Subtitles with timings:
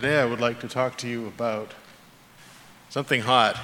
[0.00, 1.74] today I would like to talk to you about
[2.88, 3.58] something hot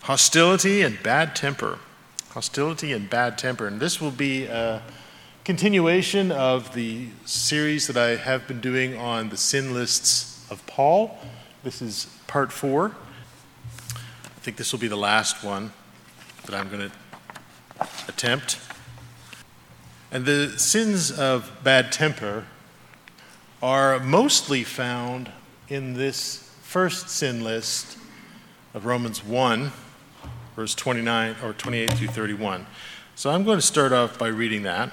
[0.00, 1.78] hostility and bad temper.
[2.30, 3.68] Hostility and bad temper.
[3.68, 4.82] And this will be a
[5.44, 11.16] continuation of the series that I have been doing on the sin lists of Paul.
[11.62, 12.96] This is part four.
[13.94, 15.70] I think this will be the last one
[16.46, 18.58] that I'm going to attempt.
[20.10, 22.46] And the sins of bad temper
[23.62, 25.30] are mostly found
[25.70, 27.96] in this first sin list
[28.74, 29.72] of Romans 1,
[30.56, 32.66] verse 29 or 28 through 31.
[33.14, 34.88] So I'm going to start off by reading that.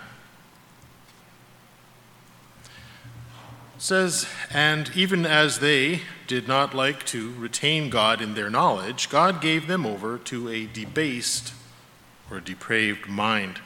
[3.76, 9.09] It says, And even as they did not like to retain God in their knowledge,
[9.09, 11.53] God gave them over to a debased
[12.30, 13.59] or depraved mind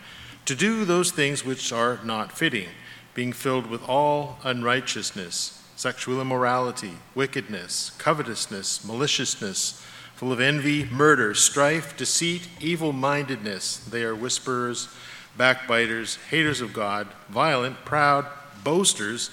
[0.45, 2.69] to do those things which are not fitting
[3.13, 9.81] being filled with all unrighteousness, sexual immorality, wickedness, covetousness, maliciousness,
[10.13, 13.77] full of envy, murder, strife, deceit, evil mindedness.
[13.77, 14.89] They are whisperers,
[15.35, 18.27] backbiters, haters of God, violent, proud,
[18.63, 19.31] boasters,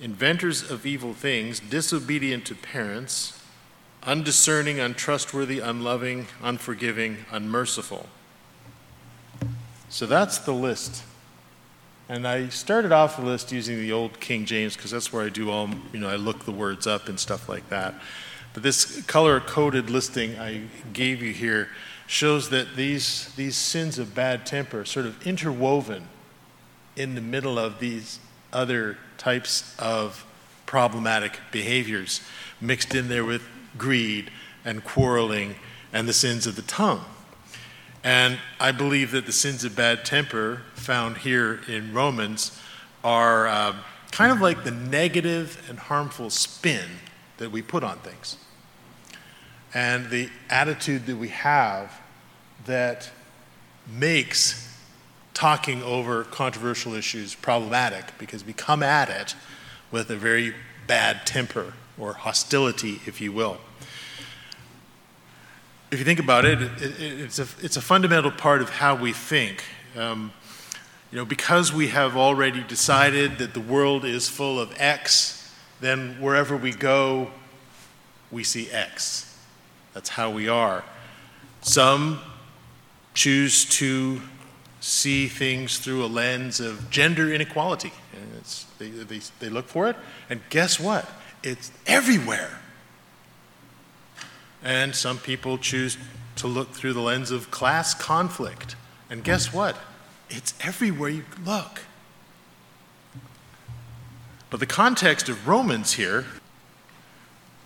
[0.00, 3.38] inventors of evil things, disobedient to parents,
[4.04, 8.08] undiscerning, untrustworthy, unloving, unforgiving, unmerciful.
[9.90, 11.04] So that's the list
[12.08, 15.30] and I started off the list using the old King James because that's where I
[15.30, 17.94] do all, you know, I look the words up and stuff like that.
[18.52, 21.68] But this color coded listing I gave you here
[22.06, 26.08] shows that these, these sins of bad temper are sort of interwoven
[26.96, 28.20] in the middle of these
[28.52, 30.24] other types of
[30.66, 32.20] problematic behaviors,
[32.60, 33.42] mixed in there with
[33.76, 34.30] greed
[34.64, 35.56] and quarreling
[35.92, 37.04] and the sins of the tongue.
[38.04, 42.60] And I believe that the sins of bad temper found here in Romans
[43.02, 43.74] are uh,
[44.12, 46.84] kind of like the negative and harmful spin
[47.38, 48.36] that we put on things.
[49.72, 51.98] And the attitude that we have
[52.66, 53.10] that
[53.90, 54.70] makes
[55.32, 59.34] talking over controversial issues problematic because we come at it
[59.90, 60.54] with a very
[60.86, 63.58] bad temper or hostility, if you will
[65.94, 68.96] if you think about it, it, it, it's, a, it's a fundamental part of how
[68.96, 69.62] we think.
[69.96, 70.32] Um,
[71.12, 76.16] you know, because we have already decided that the world is full of X, then
[76.20, 77.30] wherever we go,
[78.32, 79.38] we see X.
[79.92, 80.82] That's how we are.
[81.62, 82.18] Some
[83.14, 84.20] choose to
[84.80, 87.92] see things through a lens of gender inequality.
[88.12, 88.44] And
[88.78, 89.96] they, they, they look for it,
[90.28, 91.08] and guess what?
[91.44, 92.60] It's everywhere.
[94.64, 95.98] And some people choose
[96.36, 98.74] to look through the lens of class conflict.
[99.10, 99.76] And guess what?
[100.30, 101.82] It's everywhere you look.
[104.50, 106.24] But the context of Romans here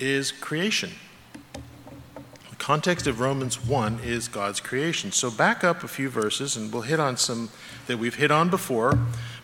[0.00, 0.92] is creation.
[2.50, 5.12] The context of Romans 1 is God's creation.
[5.12, 7.50] So back up a few verses and we'll hit on some
[7.86, 8.98] that we've hit on before,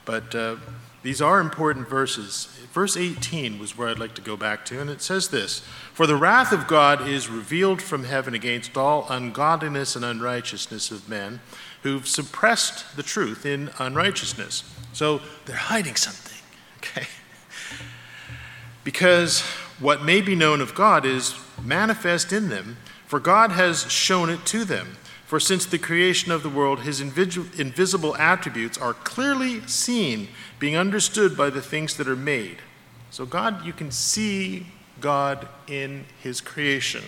[0.04, 0.56] but uh,
[1.04, 2.46] these are important verses.
[2.72, 5.60] Verse 18 was where I'd like to go back to, and it says this
[5.92, 11.06] For the wrath of God is revealed from heaven against all ungodliness and unrighteousness of
[11.06, 11.40] men
[11.82, 14.64] who've suppressed the truth in unrighteousness.
[14.94, 16.40] So they're hiding something,
[16.78, 17.06] okay?
[18.82, 19.42] Because
[19.78, 24.46] what may be known of God is manifest in them, for God has shown it
[24.46, 24.96] to them.
[25.26, 30.28] For since the creation of the world, his invisible attributes are clearly seen,
[30.64, 32.56] being understood by the things that are made.
[33.10, 34.66] So, God, you can see
[34.98, 37.02] God in his creation,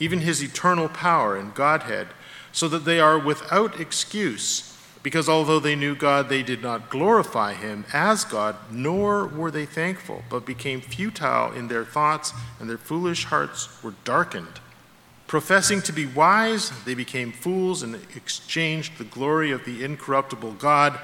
[0.00, 2.08] even his eternal power and Godhead,
[2.50, 4.76] so that they are without excuse.
[5.04, 9.64] Because although they knew God, they did not glorify him as God, nor were they
[9.64, 14.58] thankful, but became futile in their thoughts, and their foolish hearts were darkened.
[15.28, 20.98] Professing to be wise, they became fools and exchanged the glory of the incorruptible God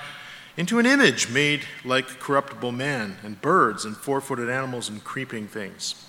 [0.58, 5.46] into an image made like corruptible man and birds and four footed animals and creeping
[5.46, 6.04] things.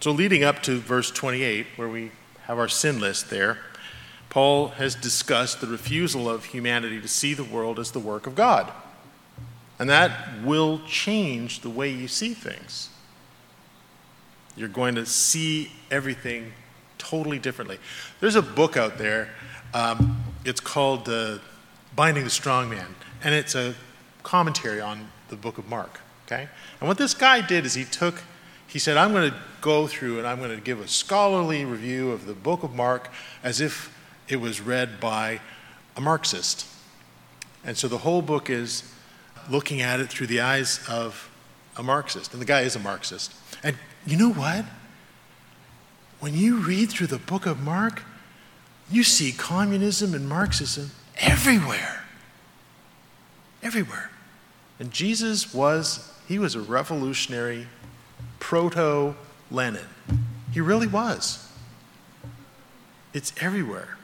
[0.00, 2.10] So, leading up to verse 28, where we
[2.46, 3.58] have our sin list there,
[4.30, 8.34] Paul has discussed the refusal of humanity to see the world as the work of
[8.34, 8.72] God.
[9.78, 12.88] And that will change the way you see things.
[14.56, 16.54] You're going to see everything
[16.96, 17.78] totally differently.
[18.20, 19.28] There's a book out there.
[19.74, 21.38] Um, it's called uh,
[21.94, 23.74] Binding the Strong Man, and it's a
[24.22, 26.00] commentary on the book of Mark.
[26.26, 26.48] Okay,
[26.80, 28.22] and what this guy did is he took,
[28.66, 32.10] he said, I'm going to go through and I'm going to give a scholarly review
[32.10, 33.10] of the book of Mark
[33.42, 33.94] as if
[34.28, 35.40] it was read by
[35.96, 36.66] a Marxist.
[37.64, 38.90] And so the whole book is
[39.50, 41.30] looking at it through the eyes of
[41.76, 42.32] a Marxist.
[42.32, 43.34] And the guy is a Marxist.
[43.62, 44.64] And you know what?
[46.20, 48.02] When you read through the book of Mark,
[48.90, 50.90] you see communism and Marxism
[51.22, 52.04] everywhere.
[53.62, 54.10] Everywhere.
[54.78, 57.68] And Jesus was, he was a revolutionary
[58.40, 59.14] proto
[59.50, 59.86] Lenin.
[60.52, 61.48] He really was.
[63.14, 63.96] It's everywhere.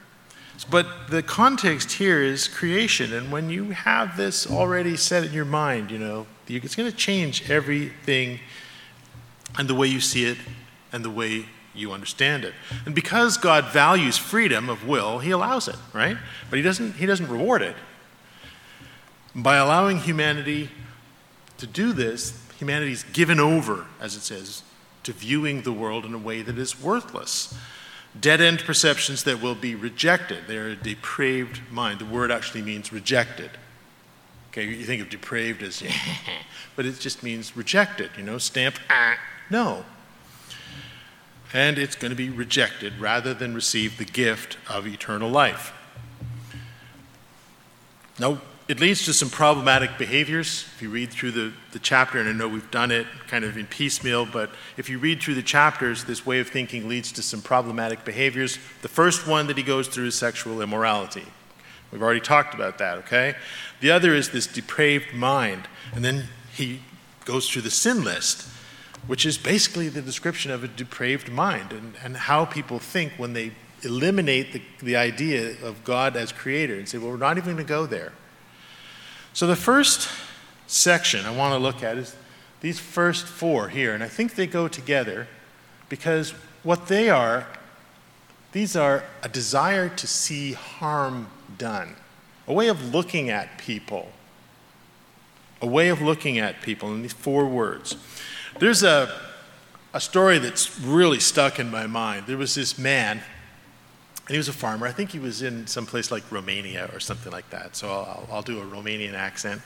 [0.69, 3.13] But the context here is creation.
[3.13, 6.97] And when you have this already set in your mind, you know, it's going to
[6.97, 8.39] change everything
[9.57, 10.37] and the way you see it
[10.91, 11.45] and the way
[11.79, 12.53] you understand it.
[12.85, 16.17] And because God values freedom of will, he allows it, right?
[16.49, 17.75] But he doesn't he doesn't reward it.
[19.35, 20.69] By allowing humanity
[21.57, 24.63] to do this, humanity is given over, as it says,
[25.03, 27.55] to viewing the world in a way that is worthless.
[28.19, 30.45] Dead end perceptions that will be rejected.
[30.47, 31.99] They're a depraved mind.
[31.99, 33.51] The word actually means rejected.
[34.49, 35.83] Okay, you think of depraved as,
[36.75, 39.15] but it just means rejected, you know, stamp, ah,
[39.49, 39.85] no.
[41.53, 45.73] And it's going to be rejected rather than receive the gift of eternal life.
[48.19, 50.65] Now, it leads to some problematic behaviors.
[50.75, 53.57] If you read through the, the chapter, and I know we've done it kind of
[53.57, 57.23] in piecemeal, but if you read through the chapters, this way of thinking leads to
[57.23, 58.59] some problematic behaviors.
[58.83, 61.25] The first one that he goes through is sexual immorality.
[61.91, 63.33] We've already talked about that, okay?
[63.79, 65.67] The other is this depraved mind.
[65.95, 66.81] And then he
[67.25, 68.47] goes through the sin list,
[69.07, 73.33] which is basically the description of a depraved mind and, and how people think when
[73.33, 73.51] they
[73.83, 77.65] eliminate the, the idea of God as creator and say, well, we're not even going
[77.65, 78.11] to go there.
[79.33, 80.09] So, the first
[80.67, 82.15] section I want to look at is
[82.61, 85.27] these first four here, and I think they go together
[85.87, 86.31] because
[86.63, 87.47] what they are,
[88.51, 91.95] these are a desire to see harm done,
[92.47, 94.11] a way of looking at people,
[95.61, 97.95] a way of looking at people in these four words.
[98.59, 99.13] There's a,
[99.93, 102.27] a story that's really stuck in my mind.
[102.27, 103.21] There was this man
[104.29, 104.85] and he was a farmer.
[104.85, 107.75] I think he was in some place like Romania or something like that.
[107.75, 109.59] So I'll, I'll do a Romanian accent.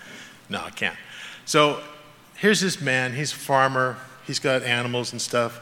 [0.47, 0.95] No, I can't.
[1.43, 1.81] So
[2.35, 3.11] here's this man.
[3.11, 3.97] He's a farmer.
[4.25, 5.59] He's got animals and stuff.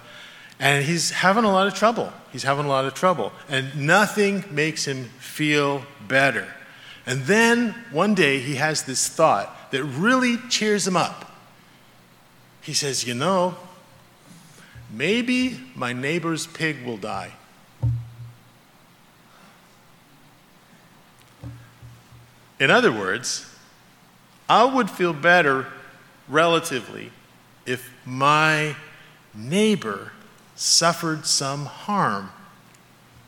[0.59, 2.13] And he's having a lot of trouble.
[2.31, 3.31] He's having a lot of trouble.
[3.49, 6.47] And nothing makes him feel better.
[7.07, 11.30] And then one day he has this thought that really cheers him up.
[12.61, 13.55] He says, You know,
[14.91, 17.33] maybe my neighbor's pig will die.
[22.59, 23.51] In other words,
[24.47, 25.65] I would feel better
[26.27, 27.11] relatively
[27.65, 28.75] if my
[29.33, 30.11] neighbor
[30.55, 32.29] suffered some harm,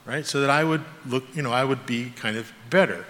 [0.06, 0.26] right?
[0.26, 3.06] So that I would look, you know, I would be kind of better.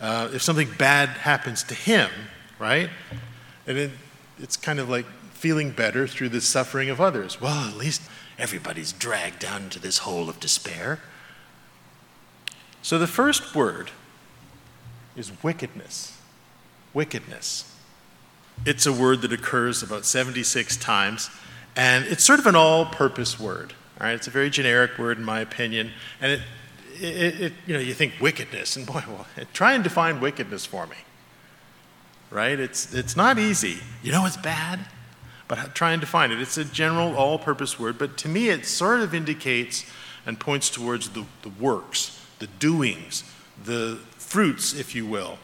[0.00, 2.10] Uh, if something bad happens to him,
[2.58, 2.88] right?
[3.66, 3.90] And it,
[4.38, 5.04] it's kind of like
[5.38, 7.40] feeling better through the suffering of others.
[7.40, 8.02] Well, at least
[8.38, 11.00] everybody's dragged down into this hole of despair.
[12.82, 13.90] So the first word
[15.16, 16.18] is wickedness.
[16.92, 17.74] Wickedness.
[18.66, 21.30] It's a word that occurs about 76 times,
[21.76, 23.74] and it's sort of an all purpose word.
[24.00, 24.14] All right?
[24.14, 25.92] It's a very generic word, in my opinion.
[26.20, 26.40] And it,
[27.00, 30.86] it, it, you know, you think wickedness, and boy, well, try and define wickedness for
[30.86, 30.96] me.
[32.30, 32.58] Right?
[32.58, 33.78] It's, it's not easy.
[34.02, 34.80] You know it's bad,
[35.48, 36.40] but try and define it.
[36.40, 39.84] It's a general, all purpose word, but to me, it sort of indicates
[40.26, 43.24] and points towards the, the works, the doings,
[43.64, 45.38] the fruits, if you will.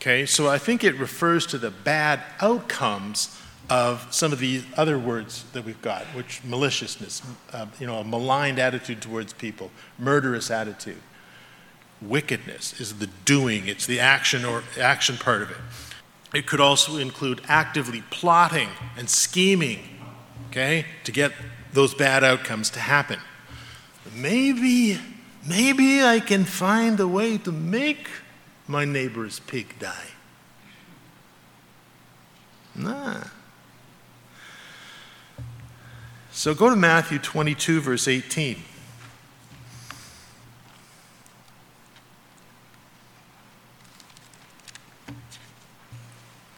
[0.00, 3.36] Okay, so I think it refers to the bad outcomes
[3.68, 7.20] of some of the other words that we've got, which maliciousness,
[7.52, 11.02] uh, you know, a maligned attitude towards people, murderous attitude.
[12.00, 15.56] Wickedness is the doing, it's the action or action part of it.
[16.34, 19.80] It could also include actively plotting and scheming,
[20.50, 21.32] okay, to get
[21.72, 23.18] those bad outcomes to happen.
[24.14, 24.98] Maybe,
[25.46, 28.08] maybe I can find a way to make
[28.66, 30.08] my neighbor's pig die.
[32.74, 33.24] Nah.
[36.30, 38.62] So go to Matthew 22, verse 18.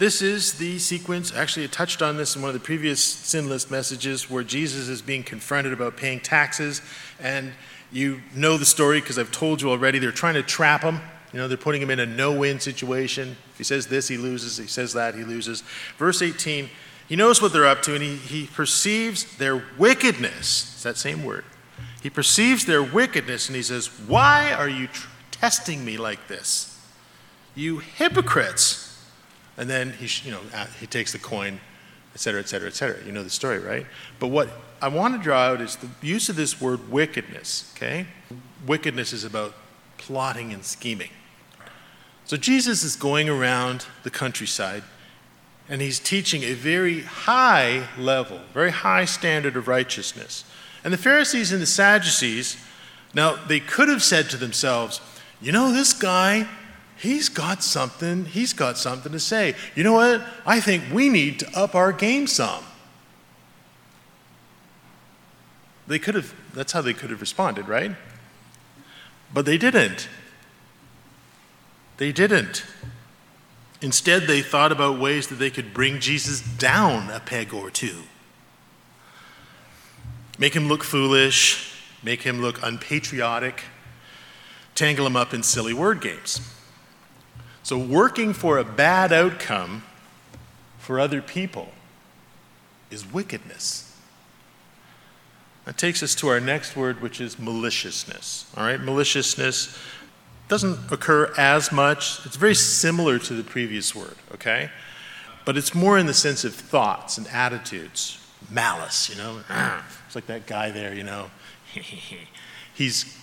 [0.01, 3.51] This is the sequence, actually, I touched on this in one of the previous sin
[3.51, 6.81] list messages where Jesus is being confronted about paying taxes.
[7.21, 7.53] And
[7.93, 9.99] you know the story because I've told you already.
[9.99, 11.03] They're trying to trap him.
[11.35, 13.37] You know, they're putting him in a no win situation.
[13.53, 14.59] If he says this, he loses.
[14.59, 15.63] If he says that, he loses.
[15.99, 16.71] Verse 18,
[17.07, 20.73] he knows what they're up to and he, he perceives their wickedness.
[20.77, 21.45] It's that same word.
[22.03, 26.81] He perceives their wickedness and he says, Why are you tr- testing me like this?
[27.55, 28.90] You hypocrites.
[29.61, 30.41] And then he, you know,
[30.81, 31.61] he takes the coin.
[32.15, 32.97] etc., etc., etc.
[33.05, 33.87] You know the story, right?
[34.19, 34.49] But what
[34.83, 38.07] I want to draw out is the use of this word wickedness, okay?
[38.67, 39.55] Wickedness is about
[39.99, 41.11] plotting and scheming.
[42.25, 44.83] So Jesus is going around the countryside
[45.69, 50.45] and he's teaching a very high level, very high standard of righteousness.
[50.83, 52.57] And the Pharisees and the Sadducees,
[53.15, 55.01] now they could have said to themselves,
[55.41, 56.49] you know, this guy,
[57.01, 59.55] he's got something, he's got something to say.
[59.75, 60.23] You know what?
[60.45, 62.65] I think we need to up our game some.
[65.87, 67.93] They could have, that's how they could have responded, right?
[69.33, 70.09] But they didn't.
[71.97, 72.65] They didn't.
[73.83, 78.03] Instead, they thought about ways that they could bring Jesus down a peg or two.
[80.39, 83.63] Make him look foolish, make him look unpatriotic,
[84.75, 86.41] tangle him up in silly word games.
[87.63, 89.83] So, working for a bad outcome
[90.79, 91.69] for other people
[92.91, 93.87] is wickedness.
[95.67, 98.51] That takes us to our next word, which is maliciousness.
[98.57, 99.79] All right, maliciousness
[100.49, 102.27] doesn't occur as much.
[102.27, 104.71] It's very similar to the previous word, okay?
[105.45, 108.19] But it's more in the sense of thoughts and attitudes.
[108.51, 109.41] Malice, you know?
[110.07, 111.31] It's like that guy there, you know?
[112.75, 113.17] he's,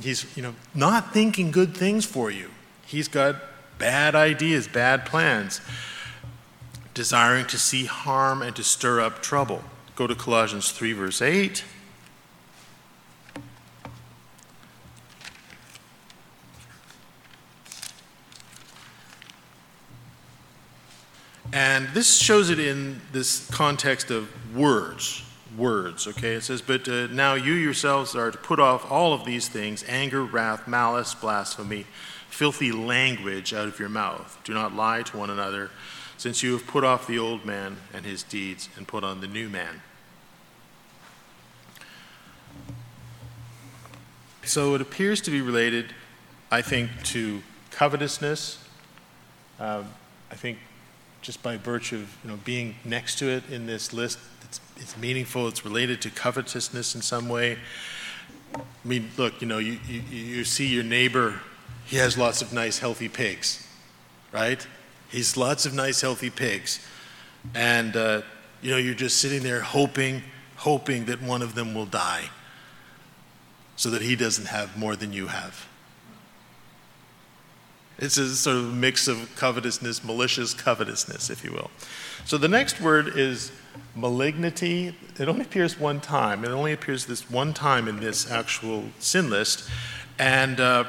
[0.00, 2.50] he's, you know, not thinking good things for you.
[2.86, 3.36] He's got
[3.78, 5.60] bad ideas, bad plans,
[6.94, 9.62] desiring to see harm and to stir up trouble.
[9.96, 11.64] Go to Colossians 3, verse 8.
[21.54, 25.22] And this shows it in this context of words.
[25.56, 26.34] Words, okay?
[26.34, 29.84] It says, But uh, now you yourselves are to put off all of these things
[29.88, 31.86] anger, wrath, malice, blasphemy,
[32.34, 34.38] filthy language out of your mouth.
[34.42, 35.70] Do not lie to one another,
[36.16, 39.28] since you have put off the old man and his deeds and put on the
[39.28, 39.82] new man.
[44.42, 45.94] So it appears to be related,
[46.50, 48.58] I think, to covetousness.
[49.60, 49.84] Uh,
[50.30, 50.58] I think
[51.22, 54.18] just by virtue of you know, being next to it in this list.
[54.42, 57.58] It's, it's meaningful, it's related to covetousness in some way.
[58.56, 61.40] I mean, look, you know, you, you, you see your neighbor,
[61.86, 63.66] he has lots of nice, healthy pigs,
[64.32, 64.66] right?
[65.10, 66.84] He's lots of nice, healthy pigs.
[67.54, 68.22] And, uh,
[68.62, 70.22] you know, you're just sitting there hoping,
[70.56, 72.30] hoping that one of them will die
[73.76, 75.66] so that he doesn't have more than you have.
[77.98, 81.70] It's a sort of mix of covetousness, malicious covetousness, if you will.
[82.24, 83.52] So the next word is
[83.94, 84.96] malignity.
[85.18, 86.44] It only appears one time.
[86.44, 89.68] It only appears this one time in this actual sin list.
[90.18, 90.84] And uh,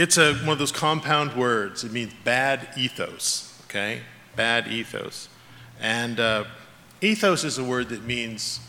[0.00, 1.84] it's a, one of those compound words.
[1.84, 4.00] It means bad ethos, okay?
[4.34, 5.28] Bad ethos.
[5.78, 6.44] And uh,
[7.02, 8.60] ethos is a word that means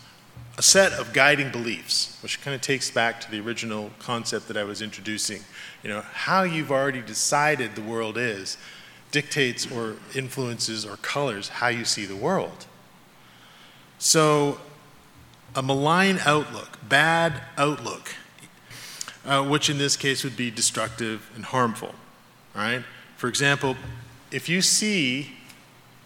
[0.58, 4.58] a set of guiding beliefs, which kind of takes back to the original concept that
[4.58, 5.42] I was introducing.
[5.84, 8.58] You know, how you've already decided the world is
[9.12, 12.66] dictates or influences or colors how you see the world.
[14.00, 14.60] So,
[15.56, 18.16] a malign outlook, bad outlook,
[19.26, 21.96] uh, which in this case would be destructive and harmful.
[22.56, 22.84] Right?
[23.18, 23.78] For example,
[24.32, 25.32] if you see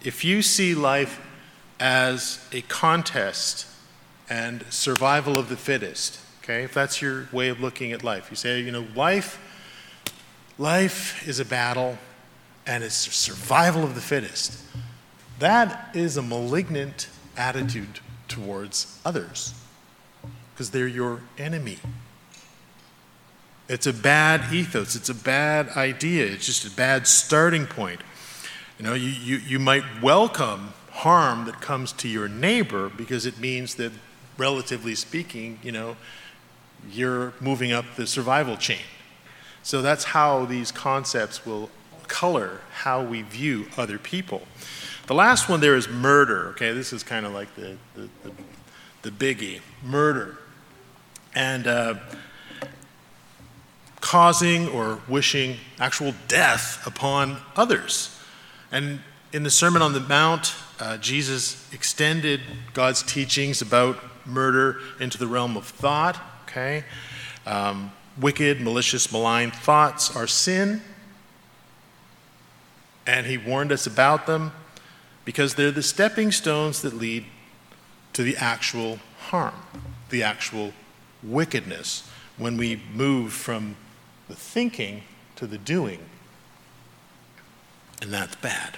[0.05, 1.19] if you see life
[1.79, 3.65] as a contest
[4.29, 6.63] and survival of the fittest, okay?
[6.63, 9.39] If that's your way of looking at life, you say, you know, life,
[10.59, 11.97] life is a battle
[12.67, 14.61] and it's survival of the fittest.
[15.39, 19.53] That is a malignant attitude towards others
[20.53, 21.79] because they're your enemy.
[23.67, 24.95] It's a bad ethos.
[24.95, 26.25] It's a bad idea.
[26.25, 28.01] It's just a bad starting point.
[28.77, 33.39] You know, you, you, you might welcome harm that comes to your neighbor because it
[33.39, 33.91] means that
[34.37, 35.97] relatively speaking, you know,
[36.91, 38.85] you're moving up the survival chain.
[39.63, 41.69] So that's how these concepts will
[42.07, 44.43] color how we view other people.
[45.07, 46.49] The last one there is murder.
[46.49, 48.31] Okay, this is kind of like the, the, the,
[49.03, 50.37] the biggie murder.
[51.33, 51.95] And uh,
[54.05, 58.15] causing or wishing actual death upon others.
[58.71, 58.99] And
[59.33, 62.39] in the Sermon on the Mount, uh, Jesus extended
[62.75, 66.83] God's teachings about murder into the realm of thought, okay?
[67.47, 70.83] Um, wicked, malicious, malign thoughts are sin.
[73.07, 74.51] And he warned us about them
[75.25, 77.25] because they're the stepping stones that lead
[78.13, 79.55] to the actual harm,
[80.11, 80.73] the actual
[81.23, 82.07] wickedness
[82.37, 83.75] when we move from
[84.27, 85.03] the thinking
[85.35, 85.99] to the doing.
[88.01, 88.77] And that's bad.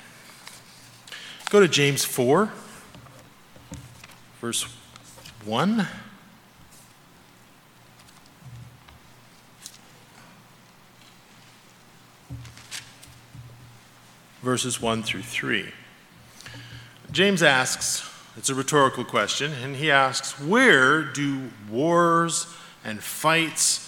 [1.49, 2.51] Go to James 4.
[4.41, 4.63] verse
[5.45, 5.87] 1.
[14.41, 15.71] Verses 1 through 3.
[17.11, 22.45] James asks, it's a rhetorical question, and he asks, Where do wars
[22.85, 23.87] and fights,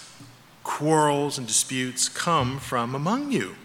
[0.70, 3.56] quarrels and disputes come from among you?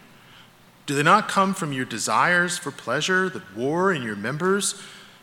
[0.87, 4.81] Do they not come from your desires for pleasure that war in your members?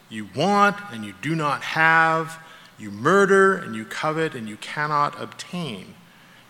[0.09, 2.39] You want and you do not have.
[2.79, 5.95] You murder and you covet and you cannot obtain.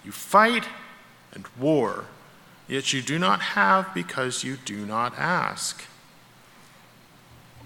[0.05, 0.65] You fight
[1.33, 2.05] and war,
[2.69, 5.83] yet you do not have because you do not ask.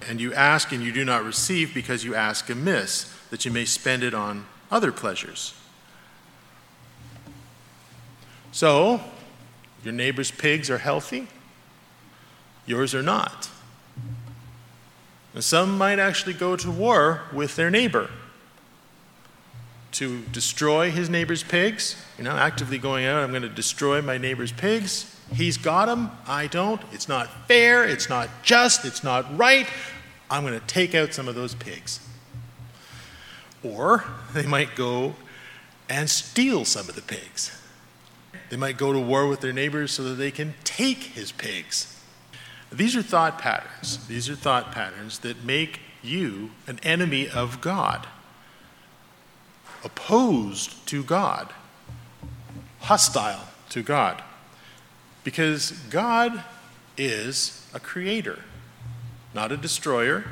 [0.08, 3.64] And you ask and you do not receive because you ask amiss, that you may
[3.64, 5.54] spend it on other pleasures.
[8.52, 9.00] So,
[9.84, 11.28] your neighbor's pigs are healthy,
[12.66, 13.50] yours are not.
[15.34, 18.08] And some might actually go to war with their neighbor
[19.92, 24.18] to destroy his neighbor's pigs, you know, actively going out, I'm going to destroy my
[24.18, 25.14] neighbor's pigs.
[25.32, 26.80] He's got them, I don't.
[26.92, 29.66] It's not fair, it's not just, it's not right.
[30.30, 32.00] I'm going to take out some of those pigs.
[33.62, 35.14] Or they might go
[35.88, 37.58] and steal some of the pigs.
[38.48, 42.00] They might go to war with their neighbors so that they can take his pigs.
[42.70, 44.06] These are thought patterns.
[44.06, 48.06] These are thought patterns that make you an enemy of God,
[49.84, 51.52] opposed to God,
[52.80, 54.22] hostile to God.
[55.24, 56.44] Because God
[56.96, 58.40] is a creator,
[59.34, 60.24] not a destroyer,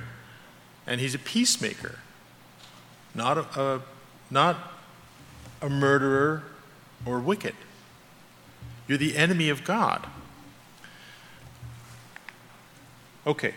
[0.87, 1.99] and he's a peacemaker,
[3.15, 3.83] not a, a
[4.31, 4.57] not
[5.61, 6.43] a murderer
[7.05, 7.55] or wicked.
[8.87, 10.07] You're the enemy of God.
[13.27, 13.55] Okay.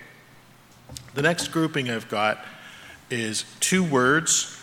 [1.13, 2.39] The next grouping I've got
[3.09, 4.57] is two words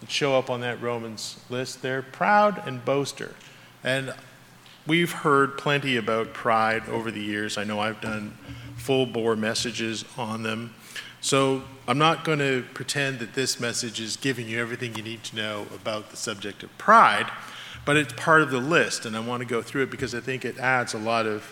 [0.00, 3.34] that show up on that Romans list there proud and boaster.
[3.82, 4.14] And
[4.86, 7.58] we've heard plenty about pride over the years.
[7.58, 8.36] I know I've done
[8.76, 10.74] full bore messages on them.
[11.20, 15.22] So I'm not going to pretend that this message is giving you everything you need
[15.24, 17.30] to know about the subject of pride,
[17.90, 20.20] but it's part of the list, and I want to go through it because I
[20.20, 21.42] think it adds a lot of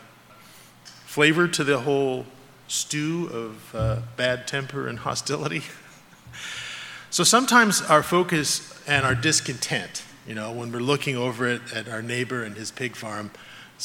[1.04, 2.26] flavor to the whole
[2.68, 5.62] stew of uh, bad temper and hostility.
[7.10, 11.88] so sometimes our focus and our discontent, you know, when we're looking over it at
[11.88, 13.32] our neighbor and his pig farm,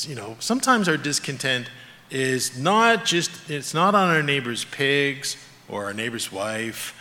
[0.02, 1.72] you know, sometimes our discontent
[2.12, 6.96] is not just, it's not on our neighbor's pigs or our neighbor's wife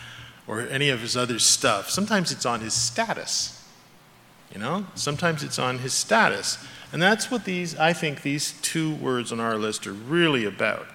[0.47, 1.91] or any of his other stuff.
[1.91, 3.62] Sometimes it's on his status.
[4.51, 6.63] You know, sometimes it's on his status.
[6.91, 10.85] And that's what these, I think, these two words on our list are really about.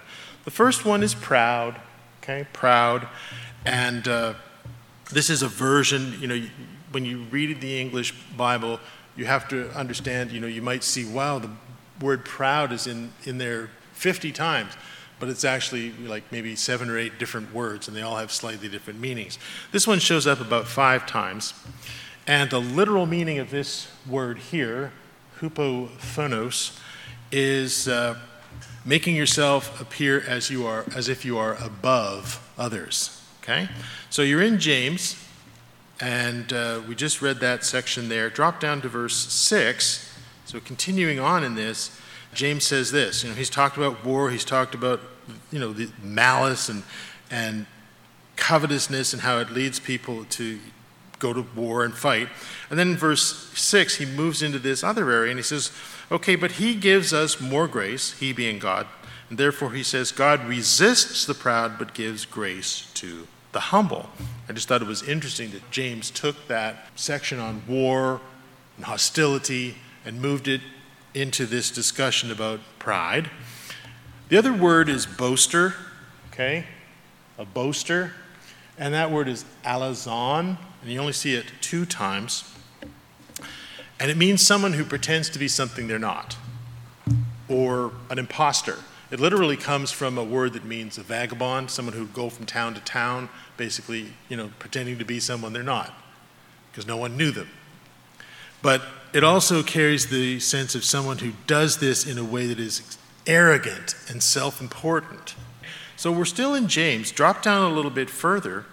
[0.45, 1.79] The first one is proud,
[2.23, 3.07] okay, proud.
[3.65, 4.33] And uh,
[5.11, 6.41] this is a version, you know,
[6.91, 8.79] when you read the English Bible,
[9.15, 11.49] you have to understand, you know, you might see, wow, the
[11.99, 14.73] word proud is in, in there 50 times,
[15.19, 18.69] but it's actually like maybe seven or eight different words, and they all have slightly
[18.69, 19.37] different meanings.
[19.71, 21.53] This one shows up about five times.
[22.27, 24.91] And the literal meaning of this word here,
[25.39, 26.79] huperephanos,
[27.31, 28.19] is uh,
[28.85, 33.69] making yourself appear as you are as if you are above others okay?
[34.09, 35.15] So you're in james
[35.99, 38.29] and uh, we just read that section there.
[38.29, 40.05] Drop down to verse 6
[40.45, 41.99] so continuing on in this
[42.33, 44.99] james says this you know he's talked about war he's talked about
[45.51, 46.81] you know the malice and
[47.29, 47.67] and
[48.35, 50.59] covetousness and how it leads people to
[51.19, 52.29] go to war and fight
[52.69, 55.71] and then in verse 6 he moves into this other area and he says
[56.11, 58.87] Okay, but he gives us more grace, he being God.
[59.29, 64.09] And therefore, he says, God resists the proud but gives grace to the humble.
[64.47, 68.21] I just thought it was interesting that James took that section on war
[68.75, 70.61] and hostility and moved it
[71.13, 73.29] into this discussion about pride.
[74.29, 75.75] The other word is boaster,
[76.31, 76.65] okay?
[77.37, 78.13] A boaster.
[78.79, 82.49] And that word is alazon, and you only see it two times.
[83.99, 86.37] And it means someone who pretends to be something they're not,
[87.49, 88.77] or an impostor.
[89.11, 92.45] It literally comes from a word that means a vagabond, someone who would go from
[92.45, 95.93] town to town, basically, you know, pretending to be someone they're not,
[96.71, 97.49] because no one knew them.
[98.61, 102.59] But it also carries the sense of someone who does this in a way that
[102.59, 105.35] is arrogant and self important.
[105.99, 107.11] So we're still in James.
[107.11, 108.63] Drop down a little bit further,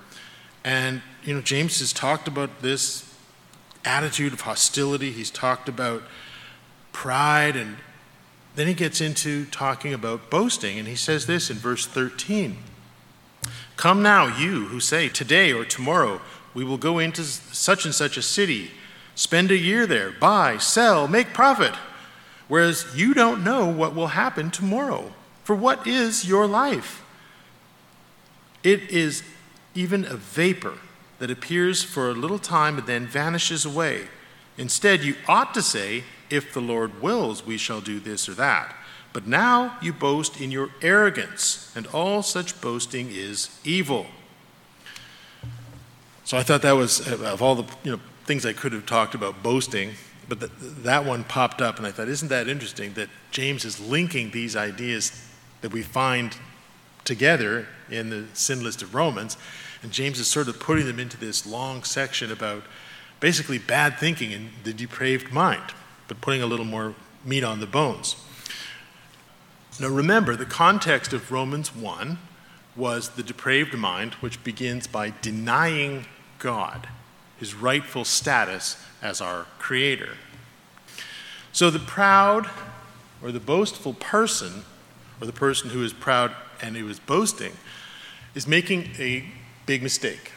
[0.62, 3.12] and you know, James has talked about this
[3.84, 5.10] attitude of hostility.
[5.10, 6.04] He's talked about
[6.92, 7.78] pride, and
[8.54, 10.78] then he gets into talking about boasting.
[10.78, 12.58] And he says this in verse 13
[13.74, 16.20] Come now, you who say, Today or tomorrow
[16.54, 18.70] we will go into such and such a city,
[19.16, 21.74] spend a year there, buy, sell, make profit,
[22.46, 25.12] whereas you don't know what will happen tomorrow.
[25.42, 27.02] For what is your life?
[28.66, 29.22] It is
[29.76, 30.74] even a vapor
[31.20, 34.08] that appears for a little time and then vanishes away.
[34.58, 38.74] Instead, you ought to say, If the Lord wills, we shall do this or that.
[39.12, 44.06] But now you boast in your arrogance, and all such boasting is evil.
[46.24, 48.84] So I thought that was, uh, of all the you know, things I could have
[48.84, 49.92] talked about boasting,
[50.28, 50.48] but the,
[50.82, 54.56] that one popped up, and I thought, isn't that interesting that James is linking these
[54.56, 55.24] ideas
[55.60, 56.36] that we find
[57.06, 59.38] together in the sin list of Romans,
[59.82, 62.64] and James is sort of putting them into this long section about
[63.20, 65.72] basically bad thinking and the depraved mind,
[66.08, 68.16] but putting a little more meat on the bones.
[69.80, 72.18] Now remember, the context of Romans 1
[72.74, 76.06] was the depraved mind, which begins by denying
[76.38, 76.88] God,
[77.38, 80.16] his rightful status as our creator.
[81.52, 82.50] So the proud
[83.22, 84.64] or the boastful person,
[85.20, 87.52] or the person who is proud and he was boasting,
[88.34, 89.24] is making a
[89.66, 90.32] big mistake.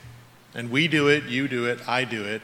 [0.54, 2.42] And we do it, you do it, I do it,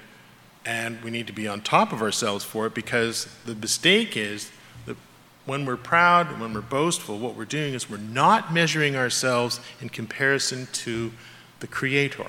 [0.65, 4.51] and we need to be on top of ourselves for it because the mistake is
[4.85, 4.97] that
[5.45, 9.89] when we're proud when we're boastful, what we're doing is we're not measuring ourselves in
[9.89, 11.11] comparison to
[11.59, 12.27] the Creator.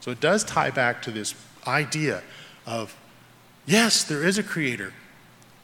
[0.00, 1.34] So it does tie back to this
[1.66, 2.22] idea
[2.66, 2.96] of
[3.66, 4.92] yes, there is a Creator,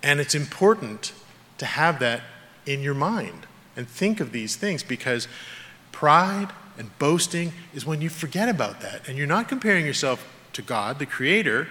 [0.02, 1.12] and it's important
[1.58, 2.22] to have that
[2.66, 3.46] in your mind
[3.76, 5.28] and think of these things because
[5.92, 10.62] pride and boasting is when you forget about that and you're not comparing yourself to
[10.62, 11.68] God, the Creator,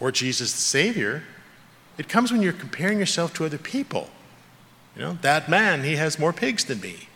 [0.00, 1.22] or Jesus, the Savior.
[1.98, 4.10] It comes when you're comparing yourself to other people.
[4.96, 7.08] You know, that man, he has more pigs than me.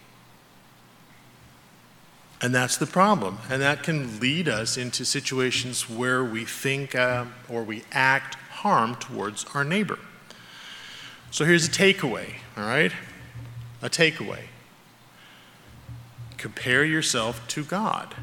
[2.41, 3.39] And that's the problem.
[3.51, 8.95] And that can lead us into situations where we think uh, or we act harm
[8.97, 9.99] towards our neighbor.
[11.31, 12.93] So here's a takeaway, all right?
[13.83, 14.45] A takeaway.
[16.37, 18.15] Compare yourself to God,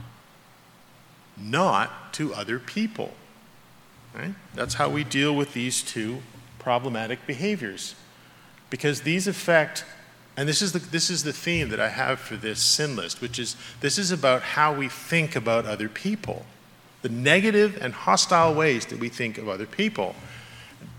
[1.38, 3.14] not to other people.
[4.14, 4.34] Right?
[4.54, 6.22] That's how we deal with these two
[6.60, 7.96] problematic behaviors.
[8.70, 9.86] Because these affect,
[10.38, 13.22] and this is, the, this is the theme that I have for this sin list,
[13.22, 16.46] which is this is about how we think about other people,
[17.02, 20.16] the negative and hostile ways that we think of other people.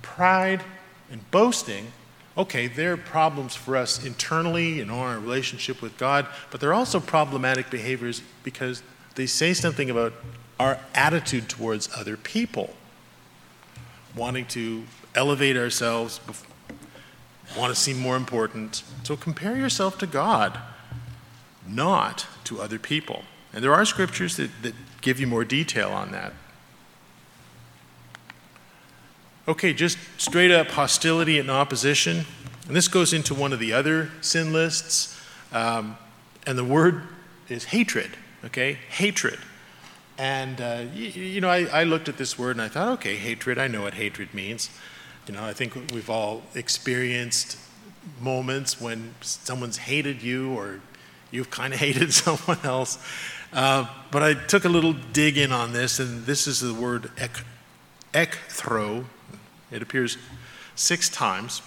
[0.02, 0.62] Pride
[1.10, 1.92] and boasting
[2.36, 7.70] okay, they're problems for us internally in our relationship with God, but they're also problematic
[7.70, 8.82] behaviors because
[9.14, 10.12] they say something about
[10.60, 12.74] our attitude towards other people,
[14.14, 16.20] wanting to elevate ourselves,
[17.56, 18.82] want to seem more important.
[19.02, 20.58] So compare yourself to God,
[21.66, 23.24] not to other people.
[23.52, 26.32] And there are scriptures that, that give you more detail on that.
[29.48, 32.24] Okay, just straight up hostility and opposition.
[32.66, 35.20] And this goes into one of the other sin lists.
[35.52, 35.96] Um,
[36.44, 37.02] and the word
[37.48, 38.10] is hatred,
[38.44, 38.78] okay?
[38.88, 39.38] Hatred.
[40.18, 43.14] And, uh, you, you, know, I, I looked at this word and I thought, okay,
[43.14, 44.68] hatred, I know what hatred means.
[45.28, 47.56] You know, I think we've all experienced
[48.20, 50.80] moments when someone's hated you or
[51.30, 52.98] you've kind of hated someone else.
[53.52, 57.12] Uh, but I took a little dig in on this, and this is the word
[57.16, 57.44] ek,
[58.12, 59.04] ekthro,
[59.70, 60.16] it appears
[60.74, 61.62] six times.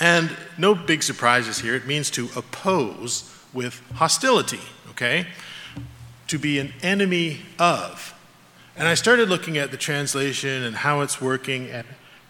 [0.00, 1.74] And no big surprises here.
[1.74, 4.60] It means to oppose with hostility,
[4.90, 5.26] okay?
[6.28, 8.14] To be an enemy of.
[8.76, 11.68] And I started looking at the translation and how it's working.
[11.70, 11.86] And,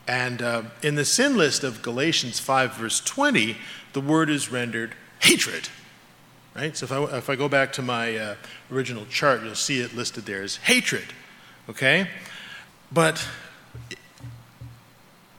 [0.09, 3.57] and uh, in the sin list of Galatians 5, verse 20,
[3.93, 5.69] the word is rendered hatred.
[6.55, 6.77] Right?
[6.77, 8.35] So if I, if I go back to my uh,
[8.71, 11.15] original chart, you'll see it listed there as hatred.
[11.69, 12.09] Okay?
[12.91, 13.27] But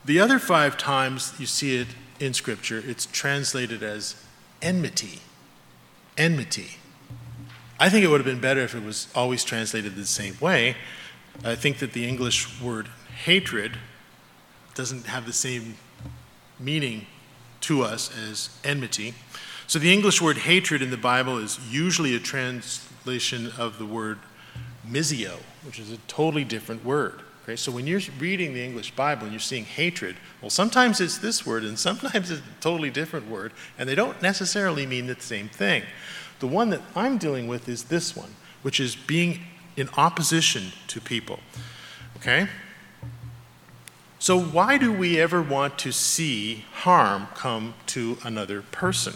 [0.06, 1.88] the other five times you see it
[2.20, 4.16] in Scripture, it's translated as
[4.62, 5.20] enmity.
[6.18, 6.78] Enmity.
[7.80, 10.76] I think it would have been better if it was always translated the same way.
[11.44, 12.88] I think that the English word
[13.26, 13.78] hatred
[14.76, 15.78] doesn't have the same
[16.60, 17.08] meaning
[17.62, 19.16] to us as enmity.
[19.68, 24.20] So the English word hatred in the Bible is usually a translation of the word
[24.88, 27.23] misio, which is a totally different word.
[27.44, 31.18] Okay, so when you're reading the English Bible and you're seeing hatred, well, sometimes it's
[31.18, 35.20] this word and sometimes it's a totally different word, and they don't necessarily mean the
[35.20, 35.84] same thing.
[36.40, 39.42] The one that I'm dealing with is this one, which is being
[39.76, 41.40] in opposition to people.
[42.18, 42.48] Okay?
[44.20, 49.16] So, why do we ever want to see harm come to another person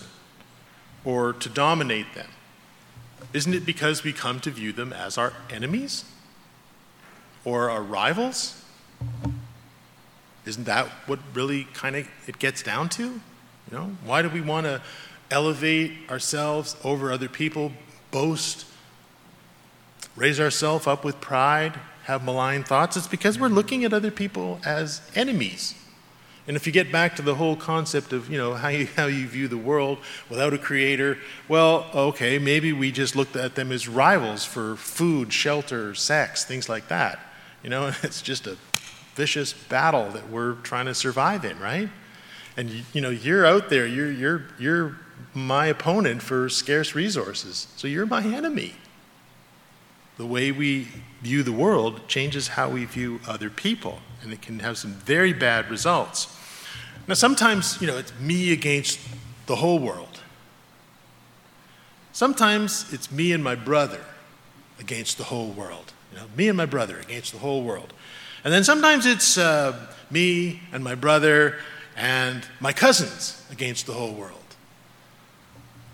[1.06, 2.28] or to dominate them?
[3.32, 6.04] Isn't it because we come to view them as our enemies
[7.48, 8.62] or our rivals?
[10.46, 13.04] Isn't that what really kind of it gets down to?
[13.04, 13.22] You
[13.72, 14.82] know, why do we want to
[15.32, 17.72] elevate ourselves over other people,
[18.12, 18.66] boast,
[20.18, 22.98] raise ourselves up with pride, have malign thoughts?
[22.98, 25.74] It's because we're looking at other people as enemies.
[26.48, 29.06] And if you get back to the whole concept of, you know, how you, how
[29.06, 33.72] you view the world without a creator, well, okay, maybe we just looked at them
[33.72, 37.20] as rivals for food, shelter, sex, things like that.
[37.64, 38.58] You know, it's just a
[39.16, 41.90] vicious battle that we're trying to survive in, right?
[42.56, 44.98] And you, you know, you're out there, you're, you're, you're
[45.34, 47.68] my opponent for scarce resources.
[47.76, 48.74] So you're my enemy.
[50.18, 50.88] The way we
[51.22, 55.34] view the world changes how we view other people, and it can have some very
[55.34, 56.36] bad results.
[57.08, 59.00] Now, sometimes, you know, it's me against
[59.46, 60.22] the whole world.
[62.12, 64.02] Sometimes it's me and my brother
[64.80, 65.94] against the whole world.
[66.12, 67.94] You know, me and my brother against the whole world.
[68.44, 71.58] And then sometimes it's uh, me and my brother
[71.96, 74.56] and my cousins against the whole world.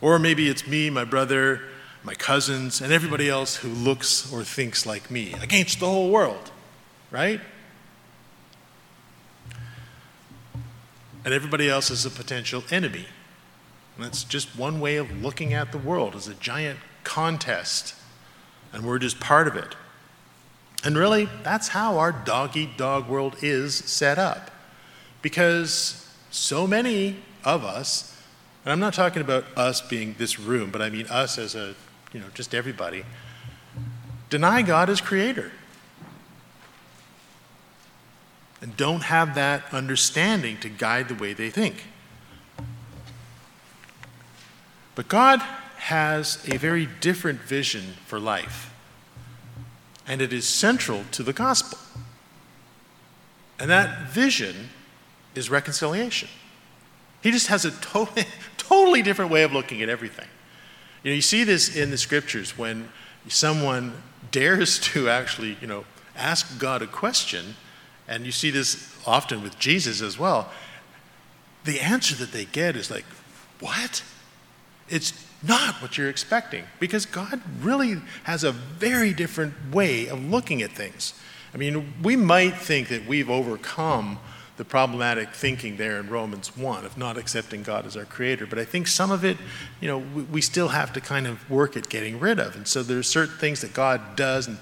[0.01, 1.61] Or maybe it's me, my brother,
[2.03, 6.51] my cousins, and everybody else who looks or thinks like me against the whole world,
[7.09, 7.39] right?
[11.23, 13.05] And everybody else is a potential enemy.
[13.95, 17.95] And that's just one way of looking at the world as a giant contest,
[18.73, 19.75] and we're just part of it.
[20.83, 24.51] And really, that's how our dog eat dog world is set up.
[25.21, 28.21] Because so many of us,
[28.65, 31.75] and I'm not talking about us being this room, but I mean us as a,
[32.11, 33.05] you know, just everybody,
[34.29, 35.51] deny God as creator.
[38.61, 41.85] And don't have that understanding to guide the way they think.
[44.95, 45.39] But God
[45.77, 48.73] has a very different vision for life
[50.07, 51.77] and it is central to the gospel.
[53.59, 54.69] And that vision
[55.35, 56.29] is reconciliation.
[57.21, 58.25] He just has a totally,
[58.57, 60.27] totally different way of looking at everything.
[61.03, 62.89] You know, you see this in the scriptures when
[63.27, 63.93] someone
[64.31, 65.85] dares to actually, you know,
[66.15, 67.55] ask God a question,
[68.07, 70.51] and you see this often with Jesus as well.
[71.63, 73.05] The answer that they get is like,
[73.59, 74.03] what?
[74.89, 75.13] It's
[75.45, 80.71] not what you're expecting because God really has a very different way of looking at
[80.71, 81.13] things.
[81.53, 84.19] I mean, we might think that we've overcome
[84.55, 88.59] the problematic thinking there in Romans 1 of not accepting God as our creator, but
[88.59, 89.37] I think some of it,
[89.81, 92.55] you know, we, we still have to kind of work at getting rid of.
[92.55, 94.57] And so there's certain things that God does and,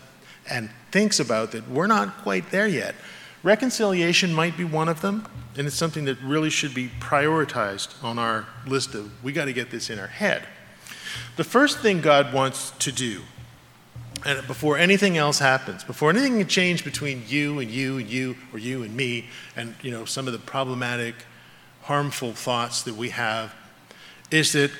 [0.49, 2.95] and thinks about that we're not quite there yet.
[3.43, 8.19] Reconciliation might be one of them, and it's something that really should be prioritized on
[8.19, 10.47] our list of we got to get this in our head.
[11.35, 13.21] The first thing God wants to do,
[14.25, 18.35] and before anything else happens, before anything can change between you and you and you
[18.53, 21.15] or you and me, and you know some of the problematic,
[21.83, 23.53] harmful thoughts that we have,
[24.29, 24.71] is that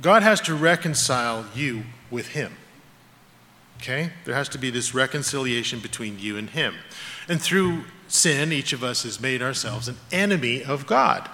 [0.00, 2.52] God has to reconcile you with Him.
[3.78, 4.10] Okay?
[4.24, 6.74] There has to be this reconciliation between you and Him.
[7.28, 11.28] And through sin, each of us has made ourselves an enemy of God.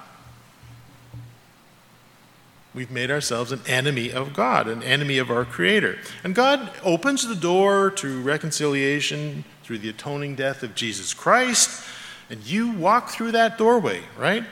[2.74, 5.98] We've made ourselves an enemy of God, an enemy of our Creator.
[6.24, 11.85] And God opens the door to reconciliation through the atoning death of Jesus Christ.
[12.30, 14.44] And you walk through that doorway, right?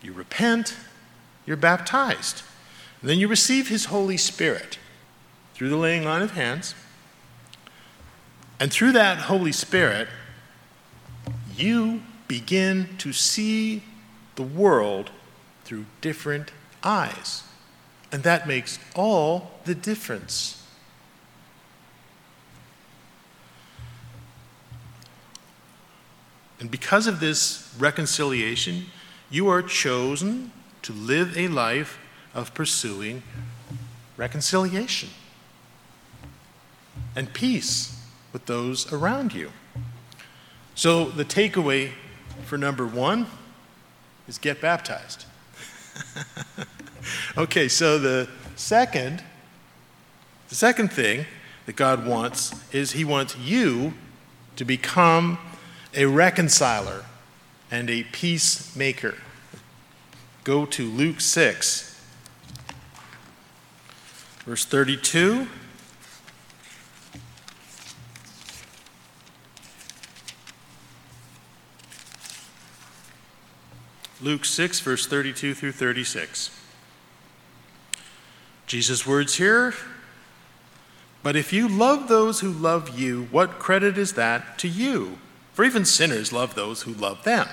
[0.00, 0.76] You repent,
[1.44, 2.42] you're baptized.
[3.00, 4.78] And then you receive His Holy Spirit
[5.54, 6.74] through the laying on of hands.
[8.60, 10.08] And through that Holy Spirit,
[11.56, 13.82] you begin to see
[14.36, 15.10] the world
[15.64, 16.52] through different
[16.84, 17.42] eyes.
[18.12, 20.62] And that makes all the difference.
[26.60, 28.86] And because of this reconciliation,
[29.30, 31.98] you are chosen to live a life
[32.34, 33.22] of pursuing
[34.16, 35.10] reconciliation
[37.14, 38.00] and peace
[38.32, 39.50] with those around you.
[40.74, 41.92] So, the takeaway
[42.44, 43.26] for number one
[44.28, 45.24] is get baptized.
[47.36, 49.22] okay, so the second,
[50.48, 51.26] the second thing
[51.66, 53.94] that God wants is He wants you
[54.56, 55.38] to become
[55.94, 57.04] a reconciler
[57.70, 59.14] and a peacemaker.
[60.44, 62.00] Go to Luke 6,
[64.44, 65.48] verse 32.
[74.22, 76.50] Luke 6, verse 32 through 36.
[78.66, 79.74] Jesus' words here
[81.22, 85.18] But if you love those who love you, what credit is that to you?
[85.54, 87.48] For even sinners love those who love them.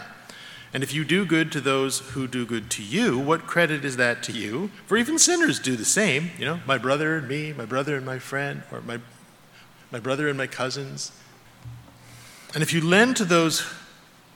[0.73, 3.95] And if you do good to those who do good to you, what credit is
[3.97, 4.71] that to you?
[4.87, 6.31] For even sinners do the same.
[6.39, 8.99] You know, my brother and me, my brother and my friend, or my,
[9.91, 11.11] my brother and my cousins.
[12.55, 13.61] And if you lend to those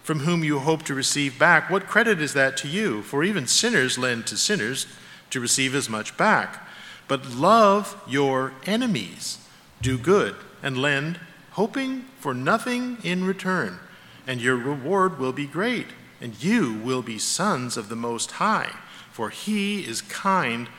[0.03, 3.01] from whom you hope to receive back, what credit is that to you?
[3.01, 4.85] For even sinners lend to sinners
[5.31, 6.66] to receive as much back.
[7.07, 9.39] But love your enemies,
[9.81, 11.19] do good, and lend,
[11.51, 13.79] hoping for nothing in return,
[14.25, 15.87] and your reward will be great
[16.21, 18.71] and you will be sons of the Most High,
[19.11, 20.69] for he is kind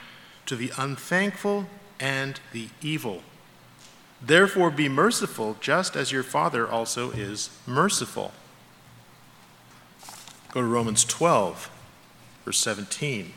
[0.47, 1.67] to the unthankful
[2.01, 3.23] and the evil.
[4.21, 8.33] Therefore, be merciful, just as your Father also is merciful.
[10.53, 11.71] Go to Romans 12,
[12.45, 13.33] verse 17.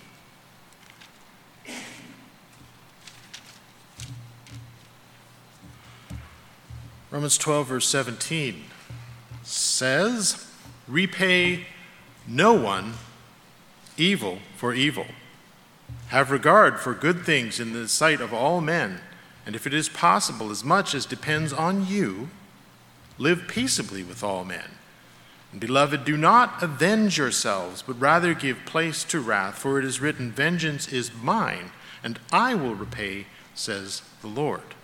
[7.12, 8.64] Romans 12, verse 17
[9.44, 10.48] says,
[10.88, 11.66] Repay
[12.26, 12.94] no one
[13.98, 15.08] evil for evil.
[16.08, 19.02] Have regard for good things in the sight of all men,
[19.46, 22.30] and if it is possible, as much as depends on you,
[23.18, 24.72] live peaceably with all men.
[25.52, 30.00] And beloved, do not avenge yourselves, but rather give place to wrath, for it is
[30.00, 31.72] written, Vengeance is mine,
[32.02, 34.76] and I will repay, says the Lord.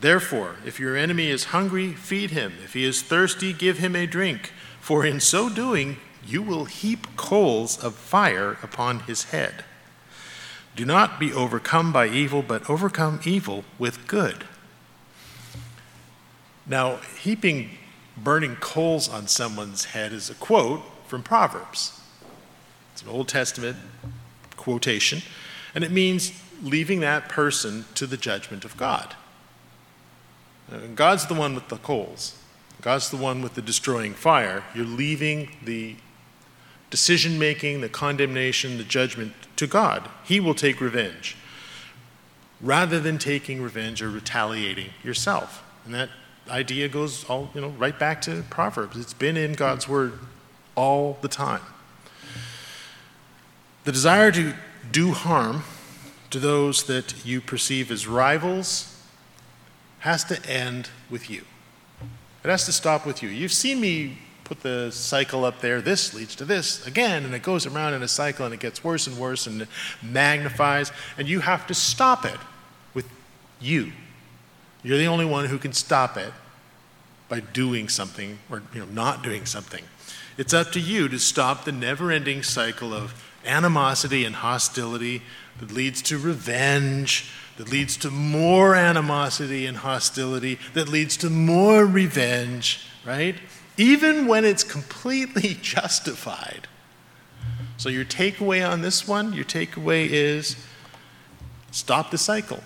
[0.00, 2.54] Therefore, if your enemy is hungry, feed him.
[2.62, 7.16] If he is thirsty, give him a drink, for in so doing, you will heap
[7.16, 9.64] coals of fire upon his head.
[10.76, 14.44] Do not be overcome by evil, but overcome evil with good.
[16.66, 17.70] Now, heaping
[18.16, 22.00] burning coals on someone's head is a quote from Proverbs.
[22.92, 23.76] It's an Old Testament
[24.56, 25.22] quotation,
[25.74, 26.32] and it means
[26.62, 29.14] leaving that person to the judgment of God.
[30.94, 32.38] God's the one with the coals.
[32.80, 34.62] God's the one with the destroying fire.
[34.74, 35.96] You're leaving the
[36.90, 40.08] decision making, the condemnation, the judgment to God.
[40.24, 41.36] He will take revenge
[42.60, 45.64] rather than taking revenge or retaliating yourself.
[45.84, 46.10] And that
[46.48, 48.96] idea goes all, you know, right back to Proverbs.
[48.96, 49.92] It's been in God's hmm.
[49.92, 50.18] word
[50.74, 51.62] all the time.
[53.84, 54.54] The desire to
[54.92, 55.64] do harm
[56.30, 58.97] to those that you perceive as rivals
[60.00, 61.42] has to end with you.
[62.44, 63.28] It has to stop with you.
[63.28, 65.80] You've seen me put the cycle up there.
[65.80, 68.82] This leads to this again, and it goes around in a cycle and it gets
[68.82, 69.66] worse and worse and
[70.02, 72.38] magnifies, and you have to stop it
[72.94, 73.08] with
[73.60, 73.92] you.
[74.82, 76.32] You're the only one who can stop it
[77.28, 79.84] by doing something or you know, not doing something.
[80.38, 85.22] It's up to you to stop the never ending cycle of animosity and hostility
[85.60, 91.84] that leads to revenge, that leads to more animosity and hostility, that leads to more
[91.84, 93.36] revenge, right?
[93.78, 96.68] even when it's completely justified.
[97.78, 100.56] So, your takeaway on this one, your takeaway is
[101.70, 102.62] stop the cycle.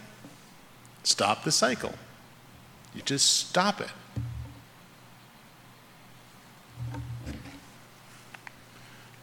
[1.05, 1.93] Stop the cycle.
[2.95, 3.91] You just stop it.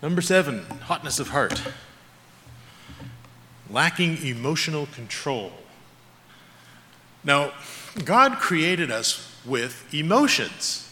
[0.02, 1.62] Number seven, hotness of heart.
[3.70, 5.52] Lacking emotional control.
[7.24, 7.52] Now,
[8.06, 10.86] God created us with emotions.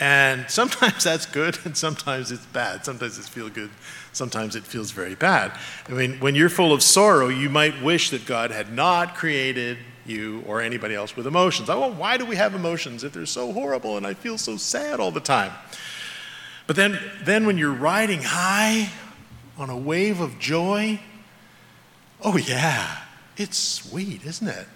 [0.00, 2.86] And sometimes that's good, and sometimes it's bad.
[2.86, 3.70] Sometimes it feels good,
[4.12, 5.52] sometimes it feels very bad.
[5.88, 9.76] I mean, when you're full of sorrow, you might wish that God had not created
[10.06, 11.68] you or anybody else with emotions.
[11.68, 14.56] Oh, well, why do we have emotions if they're so horrible and I feel so
[14.56, 15.52] sad all the time?
[16.66, 18.88] But then, then when you're riding high
[19.58, 20.98] on a wave of joy,
[22.22, 22.98] oh yeah,
[23.36, 24.66] it's sweet, isn't it?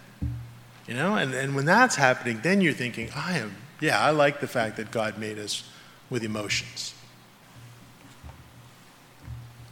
[0.86, 4.40] You know, and, and when that's happening, then you're thinking, I am yeah, I like
[4.40, 5.68] the fact that God made us
[6.08, 6.94] with emotions.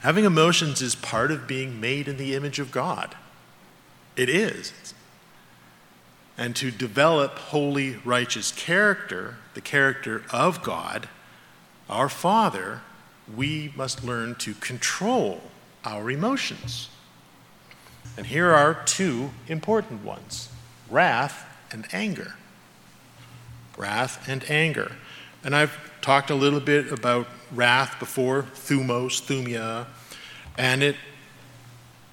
[0.00, 3.14] Having emotions is part of being made in the image of God.
[4.16, 4.72] It is.
[6.36, 11.08] And to develop holy, righteous character, the character of God,
[11.88, 12.80] our Father,
[13.34, 15.40] we must learn to control
[15.84, 16.88] our emotions.
[18.16, 20.48] And here are two important ones
[20.90, 22.34] wrath and anger
[23.76, 24.92] wrath and anger.
[25.44, 29.86] And I've talked a little bit about wrath before, thumos, thumia,
[30.56, 30.96] and it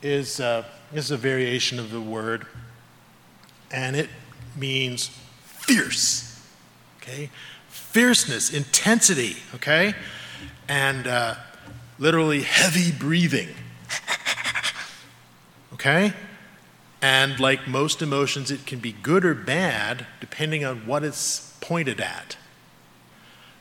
[0.01, 0.63] is, uh,
[0.93, 2.45] is a variation of the word,
[3.71, 4.09] and it
[4.55, 5.11] means
[5.43, 6.43] fierce,
[6.97, 7.29] okay?
[7.67, 9.93] Fierceness, intensity, okay?
[10.67, 11.35] And uh,
[11.97, 13.49] literally heavy breathing,
[15.79, 16.13] okay?
[17.01, 22.01] And like most emotions, it can be good or bad depending on what it's pointed
[22.01, 22.35] at.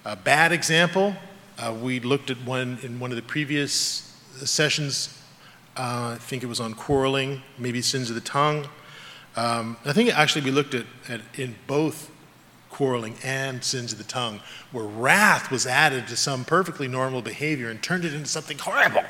[0.04, 1.14] A bad example,
[1.58, 4.12] uh, we looked at one in one of the previous
[4.44, 5.16] sessions.
[5.76, 8.66] Uh, I think it was on quarreling, maybe sins of the tongue.
[9.36, 12.10] Um, I think actually we looked at, at in both
[12.70, 14.40] quarreling and sins of the tongue,
[14.72, 19.04] where wrath was added to some perfectly normal behavior and turned it into something horrible.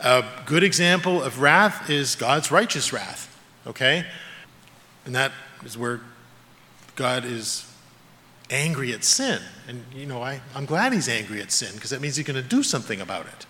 [0.00, 3.36] A good example of wrath is God's righteous wrath,
[3.66, 4.06] okay?
[5.04, 5.32] And that
[5.64, 6.00] is where
[6.94, 7.68] God is
[8.50, 9.40] angry at sin.
[9.66, 12.40] And, you know, I, I'm glad he's angry at sin because that means he's going
[12.40, 13.46] to do something about it.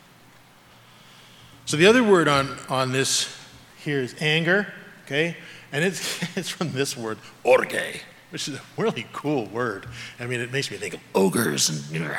[1.67, 3.35] So the other word on, on this
[3.77, 4.73] here is anger,
[5.05, 5.37] okay?
[5.71, 9.87] And it's, it's from this word, orge, which is a really cool word.
[10.19, 12.11] I mean, it makes me think of ogres and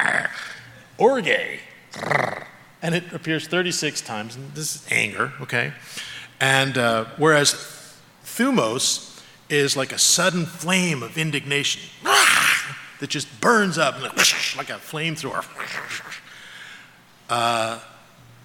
[1.00, 1.60] orge.
[2.82, 5.74] And it appears 36 times, and this is anger, okay?
[6.40, 7.54] And uh, whereas
[8.24, 11.82] thumos is like a sudden flame of indignation
[13.00, 14.02] that just burns up
[14.58, 15.46] like, a flamethrower.
[17.30, 17.80] Uh,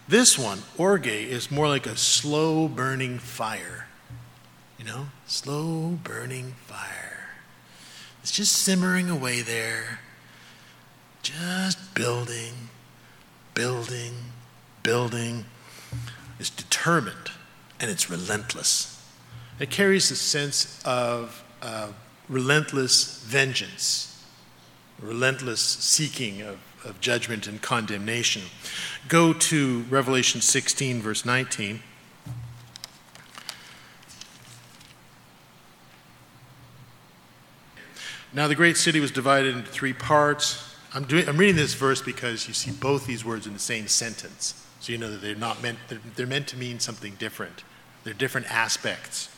[0.09, 3.87] this one, orge, is more like a slow burning fire.
[4.79, 7.31] You know, slow burning fire.
[8.21, 10.01] It's just simmering away there,
[11.23, 12.69] just building,
[13.55, 14.15] building,
[14.83, 15.45] building.
[16.39, 17.31] It's determined
[17.81, 18.91] and it's relentless.
[19.59, 21.89] It carries a sense of uh,
[22.29, 24.25] relentless vengeance,
[25.01, 28.43] relentless seeking of, of judgment and condemnation.
[29.09, 31.81] Go to Revelation 16, verse 19.
[38.33, 40.74] Now the great city was divided into three parts.
[40.95, 43.89] I'm, doing, I'm reading this verse because you see both these words in the same
[43.89, 44.65] sentence.
[44.79, 47.65] So you know that they're not meant, they're, they're meant to mean something different.
[48.05, 49.29] They're different aspects.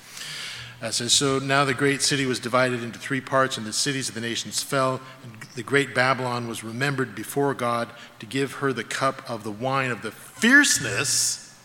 [0.83, 4.11] Uh, so, so now the great city was divided into three parts, and the cities
[4.11, 5.01] of the nations fell.
[5.23, 7.89] And the great Babylon was remembered before God
[8.19, 11.59] to give her the cup of the wine of the fierceness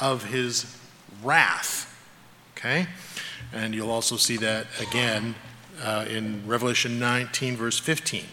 [0.00, 0.76] of his
[1.22, 1.88] wrath.
[2.56, 2.88] Okay?
[3.52, 5.36] And you'll also see that again
[5.80, 8.24] uh, in Revelation 19, verse 15.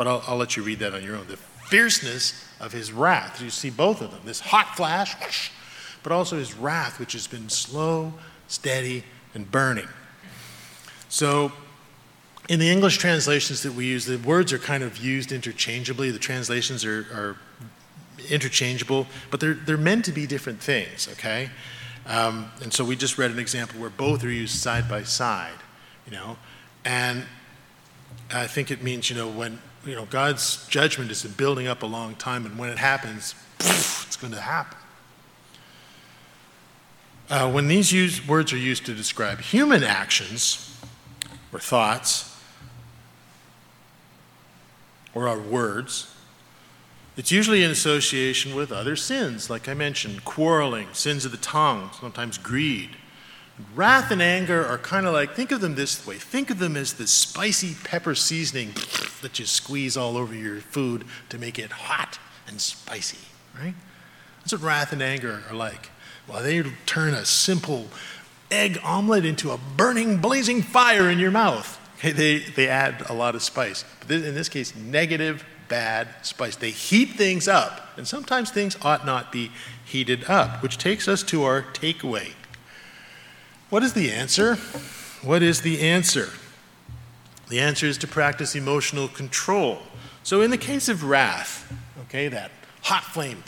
[0.00, 1.26] But I'll, I'll, let you read that on your own.
[1.26, 3.42] The fierceness of his wrath.
[3.42, 5.50] You see both of them this hot flash, whoosh,
[6.02, 8.14] but also his wrath, which has been slow,
[8.48, 9.88] steady, and burning.
[11.10, 11.52] So,
[12.48, 16.10] in the English translations that we use, the words are kind of used interchangeably.
[16.10, 17.36] The translations are, are
[18.30, 21.50] interchangeable, but they're, they're meant to be different things, okay?
[22.06, 25.58] Um, and so we just read an example where both are used side by side,
[26.06, 26.38] you know?
[26.86, 27.24] And
[28.32, 31.82] I think it means, you know, when, you know, God's judgment has been building up
[31.82, 34.76] a long time, and when it happens, it's going to happen.
[37.30, 40.76] Uh, when these use, words are used to describe human actions
[41.52, 42.36] or thoughts
[45.14, 46.12] or our words,
[47.16, 51.90] it's usually in association with other sins, like I mentioned quarreling, sins of the tongue,
[52.00, 52.90] sometimes greed,
[53.74, 56.76] Wrath and anger are kind of like, think of them this way think of them
[56.76, 58.72] as the spicy pepper seasoning
[59.22, 63.18] that you squeeze all over your food to make it hot and spicy,
[63.58, 63.74] right?
[64.40, 65.90] That's what wrath and anger are like.
[66.26, 67.88] Well, they turn a simple
[68.50, 71.78] egg omelet into a burning, blazing fire in your mouth.
[71.98, 73.84] Okay, they, they add a lot of spice.
[74.00, 76.56] But in this case, negative, bad spice.
[76.56, 79.50] They heat things up, and sometimes things ought not be
[79.84, 82.32] heated up, which takes us to our takeaway.
[83.70, 84.56] What is the answer?
[85.22, 86.30] What is the answer?
[87.48, 89.78] The answer is to practice emotional control.
[90.22, 92.50] So, in the case of wrath, okay, that
[92.82, 93.42] hot flame,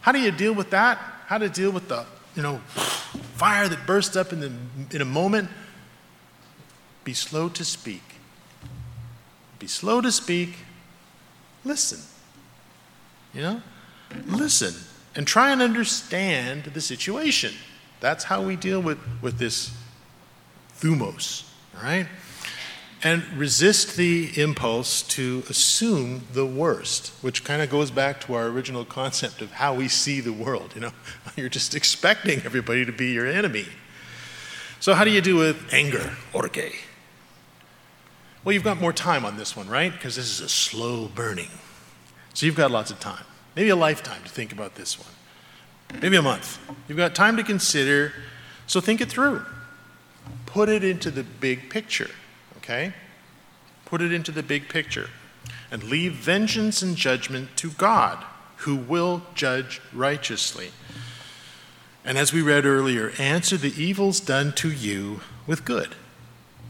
[0.00, 0.98] how do you deal with that?
[1.26, 2.58] How to deal with the, you know,
[3.34, 4.52] fire that bursts up in, the,
[4.90, 5.48] in a moment?
[7.04, 8.02] Be slow to speak.
[9.58, 10.54] Be slow to speak.
[11.64, 12.00] Listen.
[13.32, 13.62] You know?
[14.26, 14.74] Listen
[15.16, 17.54] and try and understand the situation.
[18.04, 19.74] That's how we deal with, with this
[20.78, 21.48] thumos,
[21.82, 22.06] right?
[23.02, 28.48] And resist the impulse to assume the worst, which kind of goes back to our
[28.48, 30.72] original concept of how we see the world.
[30.74, 30.90] You know,
[31.36, 33.64] you're just expecting everybody to be your enemy.
[34.80, 36.74] So, how do you do with anger, orge?
[38.44, 39.90] Well, you've got more time on this one, right?
[39.90, 41.48] Because this is a slow burning.
[42.34, 43.24] So, you've got lots of time,
[43.56, 45.08] maybe a lifetime to think about this one
[46.00, 46.58] maybe a month.
[46.88, 48.12] You've got time to consider,
[48.66, 49.42] so think it through.
[50.46, 52.10] Put it into the big picture,
[52.58, 52.94] okay?
[53.84, 55.10] Put it into the big picture.
[55.70, 58.24] And leave vengeance and judgment to God,
[58.58, 60.70] who will judge righteously.
[62.04, 65.94] And as we read earlier, answer the evils done to you with good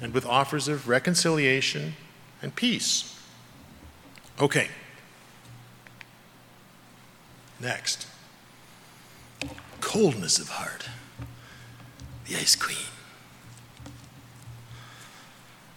[0.01, 1.95] and with offers of reconciliation
[2.41, 3.20] and peace.
[4.41, 4.68] Okay.
[7.61, 8.07] Next.
[9.85, 10.89] Coldness of heart.
[12.26, 12.76] The ice queen.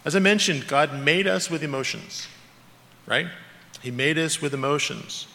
[0.05, 2.27] As I mentioned, God made us with emotions,
[3.05, 3.27] right?
[3.83, 5.27] He made us with emotions.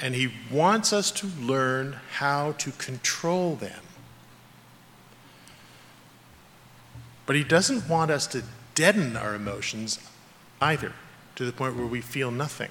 [0.00, 3.80] And He wants us to learn how to control them.
[7.26, 8.44] But He doesn't want us to
[8.76, 9.98] deaden our emotions
[10.60, 10.92] either,
[11.34, 12.70] to the point where we feel nothing.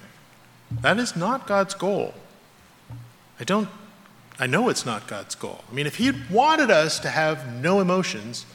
[0.71, 2.13] That is not God's goal.
[3.41, 3.67] I don't,
[4.39, 5.63] I know it's not God's goal.
[5.69, 8.45] I mean, if He wanted us to have no emotions,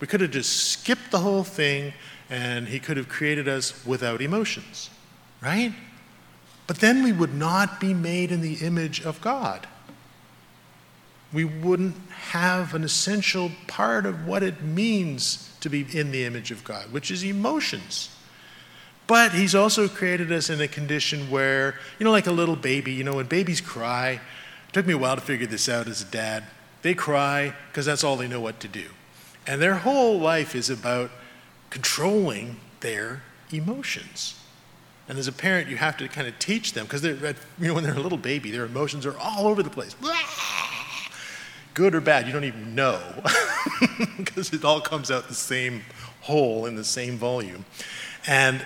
[0.00, 1.92] we could have just skipped the whole thing
[2.28, 4.90] and He could have created us without emotions,
[5.40, 5.72] right?
[6.66, 9.66] But then we would not be made in the image of God.
[11.32, 16.50] We wouldn't have an essential part of what it means to be in the image
[16.50, 18.10] of God, which is emotions.
[19.06, 22.92] But He's also created us in a condition where, you know, like a little baby,
[22.92, 24.20] you know, when babies cry,
[24.70, 26.44] it took me a while to figure this out as a dad.
[26.82, 28.86] They cry because that's all they know what to do.
[29.44, 31.10] And their whole life is about
[31.70, 34.38] controlling their emotions.
[35.08, 37.82] And as a parent, you have to kind of teach them because you know when
[37.82, 39.96] they're a little baby, their emotions are all over the place.
[41.74, 43.00] Good or bad, you don't even know
[44.18, 45.82] because it all comes out the same
[46.20, 47.64] hole in the same volume.
[48.24, 48.64] And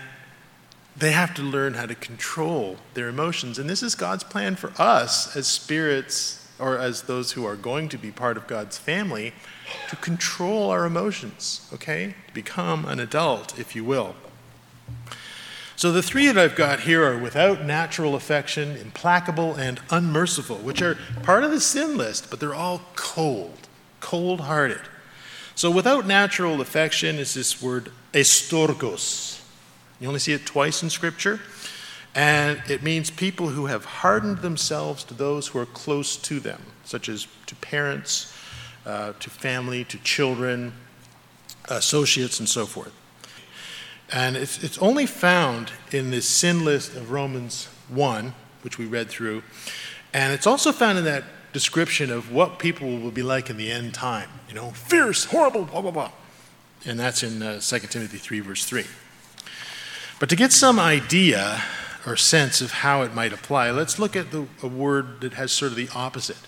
[0.96, 3.58] they have to learn how to control their emotions.
[3.58, 7.88] And this is God's plan for us as spirits or as those who are going
[7.88, 9.32] to be part of God's family
[9.88, 12.14] to control our emotions, okay?
[12.28, 14.14] To become an adult, if you will.
[15.76, 20.80] So the three that I've got here are without natural affection, implacable, and unmerciful, which
[20.80, 23.68] are part of the sin list, but they're all cold,
[23.98, 24.80] cold hearted.
[25.56, 29.33] So without natural affection is this word astorgos.
[30.00, 31.40] You only see it twice in Scripture.
[32.14, 36.62] And it means people who have hardened themselves to those who are close to them,
[36.84, 38.32] such as to parents,
[38.86, 40.72] uh, to family, to children,
[41.68, 42.92] associates, and so forth.
[44.12, 49.08] And it's, it's only found in this sin list of Romans 1, which we read
[49.08, 49.42] through.
[50.12, 53.72] And it's also found in that description of what people will be like in the
[53.72, 54.28] end time.
[54.48, 56.12] You know, fierce, horrible, blah, blah, blah.
[56.86, 58.84] And that's in uh, 2 Timothy 3, verse 3.
[60.18, 61.62] But to get some idea
[62.06, 65.52] or sense of how it might apply, let's look at the, a word that has
[65.52, 66.38] sort of the opposite.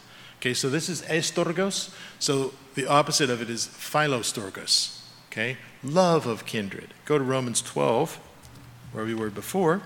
[0.41, 1.95] Okay, so this is astorgos.
[2.19, 5.01] So the opposite of it is philostorgos.
[5.31, 6.95] Okay, love of kindred.
[7.05, 8.19] Go to Romans 12,
[8.93, 9.83] where we were before.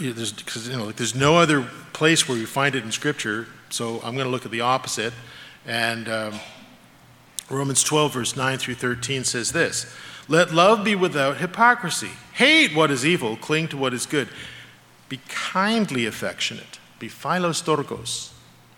[0.00, 3.48] There's, cause, you know, like there's no other place where we find it in Scripture,
[3.68, 5.12] so I'm going to look at the opposite.
[5.66, 6.40] And um,
[7.50, 9.92] Romans 12, verse 9 through 13 says this
[10.28, 12.10] Let love be without hypocrisy.
[12.32, 14.28] Hate what is evil, cling to what is good.
[15.08, 18.30] Be kindly affectionate be philostorgos.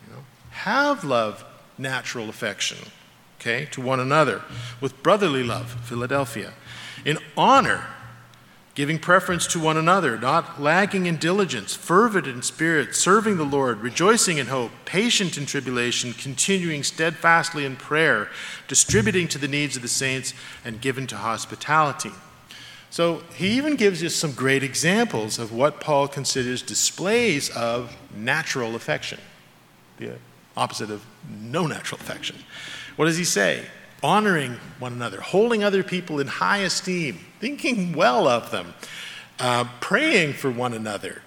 [0.07, 0.25] You know?
[0.49, 1.45] Have love,
[1.77, 2.79] natural affection,
[3.39, 4.43] okay, to one another,
[4.81, 6.55] with brotherly love, Philadelphia.
[7.05, 7.85] In honor,
[8.75, 13.79] giving preference to one another, not lagging in diligence, fervent in spirit, serving the Lord,
[13.79, 18.29] rejoicing in hope, patient in tribulation, continuing steadfastly in prayer,
[18.67, 22.11] distributing to the needs of the saints, and given to hospitality.
[22.91, 28.75] So he even gives us some great examples of what Paul considers displays of natural
[28.75, 29.21] affection,
[29.99, 30.13] the
[30.57, 32.37] opposite of no natural affection.
[32.97, 33.65] What does he say?
[34.05, 38.75] Honoring one another, holding other people in high esteem, thinking well of them,
[39.41, 41.23] uh, praying for one another,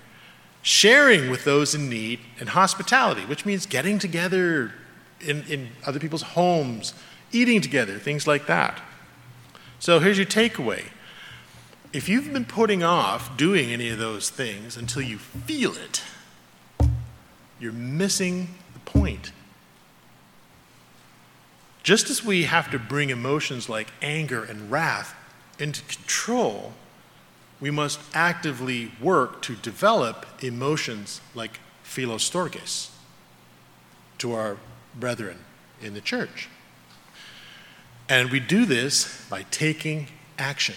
[0.61, 4.73] sharing with those in need, and hospitality, which means getting together
[5.19, 6.93] in, in other people's homes,
[7.31, 8.79] eating together, things like that.
[9.79, 10.83] So here's your takeaway
[11.93, 16.03] if you've been putting off doing any of those things until you feel it,
[17.59, 19.31] you're missing the point.
[21.87, 25.15] Just as we have to bring emotions like anger and wrath
[25.57, 26.73] into control,
[27.61, 32.89] we must actively work to develop emotions like philostorgos
[34.17, 34.57] to our
[34.99, 35.37] brethren
[35.81, 36.49] in the church.
[38.09, 40.07] And we do this by taking
[40.37, 40.75] action.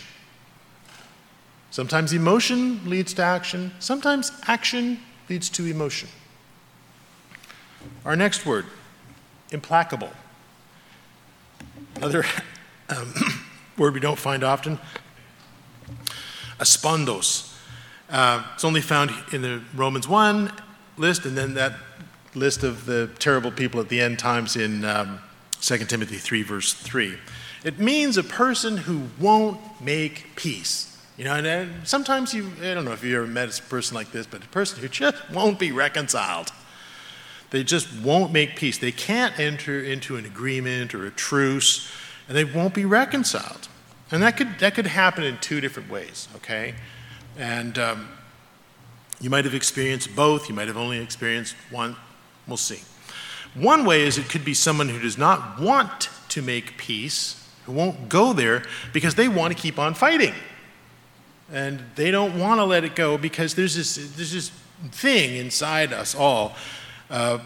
[1.73, 6.09] Sometimes emotion leads to action, sometimes action leads to emotion.
[8.05, 8.67] Our next word,
[9.51, 10.11] implacable.
[12.01, 12.25] Another
[12.89, 13.13] um,
[13.77, 14.79] word we don't find often,
[16.59, 17.55] aspondos.
[18.09, 20.51] Uh, it's only found in the Romans 1
[20.97, 21.75] list, and then that
[22.35, 25.19] list of the terrible people at the end times in um,
[25.61, 27.19] 2 Timothy 3, verse 3.
[27.65, 30.99] It means a person who won't make peace.
[31.19, 34.11] You know, and sometimes you, I don't know if you ever met a person like
[34.11, 36.51] this, but a person who just won't be reconciled.
[37.51, 38.79] They just won't make peace.
[38.79, 41.91] They can't enter into an agreement or a truce,
[42.29, 43.69] and they won't be reconciled.
[44.13, 46.75] And that could, that could happen in two different ways, okay?
[47.37, 48.09] And um,
[49.21, 51.97] you might have experienced both, you might have only experienced one.
[52.47, 52.83] We'll see.
[53.55, 57.73] One way is it could be someone who does not want to make peace, who
[57.73, 60.35] won't go there because they want to keep on fighting.
[61.53, 64.51] And they don't want to let it go because there's this, there's this
[64.93, 66.55] thing inside us all
[67.11, 67.39] uh,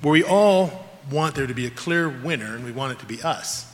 [0.00, 3.06] where we all want there to be a clear winner and we want it to
[3.06, 3.70] be us.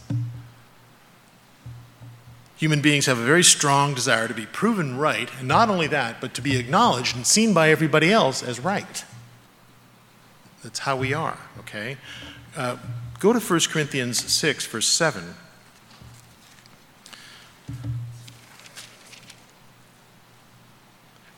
[2.56, 6.20] Human beings have a very strong desire to be proven right, and not only that,
[6.20, 9.02] but to be acknowledged and seen by everybody else as right.
[10.62, 11.96] That's how we are, okay?
[12.54, 12.76] Uh,
[13.18, 15.34] go to 1 Corinthians 6, verse 7.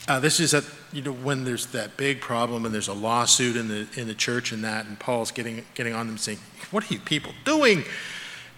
[0.08, 3.56] Uh, this is at, you know, when there's that big problem and there's a lawsuit
[3.56, 6.38] in the, in the church and that, and Paul's getting, getting on them saying,
[6.70, 7.84] What are you people doing?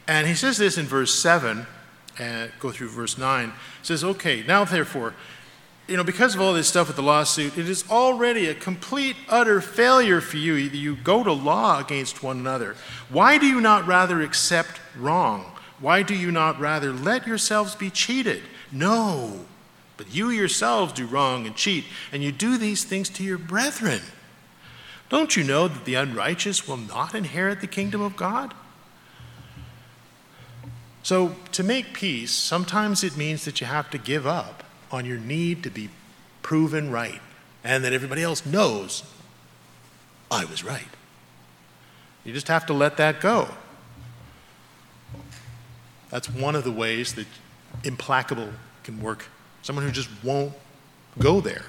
[0.06, 1.66] And he says this in verse 7,
[2.18, 3.52] and go through verse 9.
[3.82, 5.14] says, Okay, now therefore,
[5.86, 9.16] you know, because of all this stuff with the lawsuit, it is already a complete,
[9.28, 10.54] utter failure for you.
[10.54, 12.74] You go to law against one another.
[13.10, 15.52] Why do you not rather accept wrong?
[15.80, 18.42] Why do you not rather let yourselves be cheated?
[18.72, 19.44] No.
[19.96, 24.00] But you yourselves do wrong and cheat, and you do these things to your brethren.
[25.08, 28.54] Don't you know that the unrighteous will not inherit the kingdom of God?
[31.02, 35.18] So, to make peace, sometimes it means that you have to give up on your
[35.18, 35.90] need to be
[36.42, 37.20] proven right
[37.62, 39.04] and that everybody else knows
[40.30, 40.88] I was right.
[42.24, 43.48] You just have to let that go.
[46.08, 47.26] That's one of the ways that
[47.84, 48.50] implacable
[48.82, 49.26] can work
[49.64, 50.52] someone who just won't
[51.18, 51.64] go there.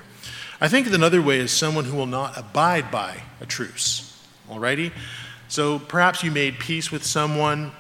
[0.60, 4.22] I think another way is someone who will not abide by a truce.
[4.50, 4.92] Alrighty?
[5.48, 7.72] So perhaps you made peace with someone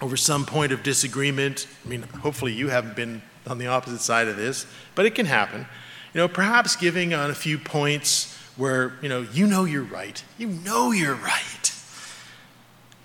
[0.00, 1.68] over some point of disagreement.
[1.84, 4.66] I mean, hopefully you haven't been on the opposite side of this,
[4.96, 5.66] but it can happen.
[6.12, 10.22] You know, perhaps giving on a few points where, you know, you know you're right.
[10.36, 11.72] You know you're right.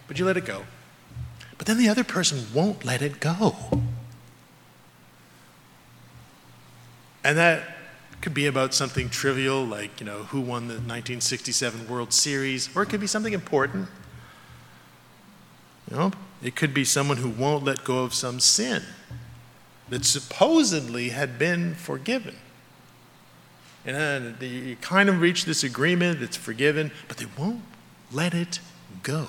[0.07, 0.65] But you let it go.
[1.59, 3.55] But then the other person won't let it go.
[7.27, 7.75] And that
[8.21, 12.83] could be about something trivial like, you know, who won the 1967 World Series, or
[12.83, 13.89] it could be something important.
[15.91, 16.11] You know,
[16.41, 18.81] it could be someone who won't let go of some sin
[19.89, 22.37] that supposedly had been forgiven.
[23.85, 27.63] And you kind of reach this agreement, it's forgiven, but they won't
[28.09, 28.61] let it
[29.03, 29.27] go.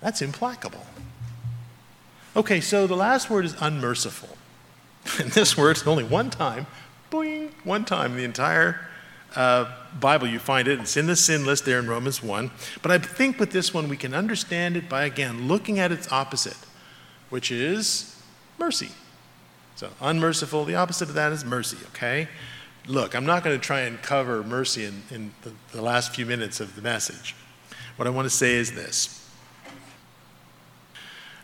[0.00, 0.86] That's implacable.
[2.40, 4.30] Okay, so the last word is unmerciful.
[5.18, 6.66] And this word is only one time,
[7.12, 8.80] boing, one time in the entire
[9.36, 9.70] uh,
[10.00, 10.80] Bible you find it.
[10.80, 12.50] It's in the sin list there in Romans 1.
[12.80, 16.10] But I think with this one we can understand it by, again, looking at its
[16.10, 16.56] opposite,
[17.28, 18.16] which is
[18.56, 18.88] mercy.
[19.76, 22.26] So, unmerciful, the opposite of that is mercy, okay?
[22.86, 26.24] Look, I'm not going to try and cover mercy in, in the, the last few
[26.24, 27.36] minutes of the message.
[27.96, 29.19] What I want to say is this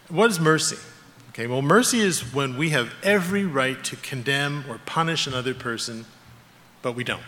[0.08, 0.76] what is mercy?
[1.30, 6.06] Okay, well, mercy is when we have every right to condemn or punish another person,
[6.80, 7.22] but we don't.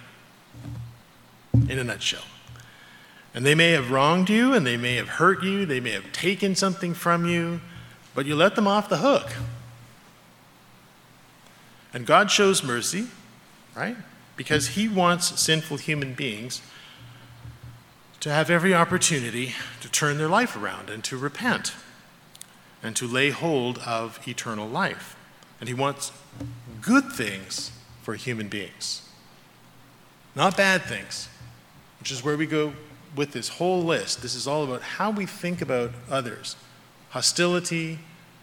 [1.52, 2.24] In a nutshell.
[3.34, 6.10] And they may have wronged you, and they may have hurt you, they may have
[6.12, 7.60] taken something from you,
[8.14, 9.30] but you let them off the hook.
[11.92, 13.08] And God shows mercy,
[13.76, 13.96] right?
[14.36, 16.62] Because He wants sinful human beings
[18.20, 21.74] to have every opportunity to turn their life around and to repent
[22.82, 25.16] and to lay hold of eternal life.
[25.60, 26.12] And he wants
[26.80, 27.72] good things
[28.02, 29.08] for human beings,
[30.34, 31.28] not bad things,
[31.98, 32.72] which is where we go
[33.16, 34.22] with this whole list.
[34.22, 36.56] This is all about how we think about others
[37.10, 37.98] hostility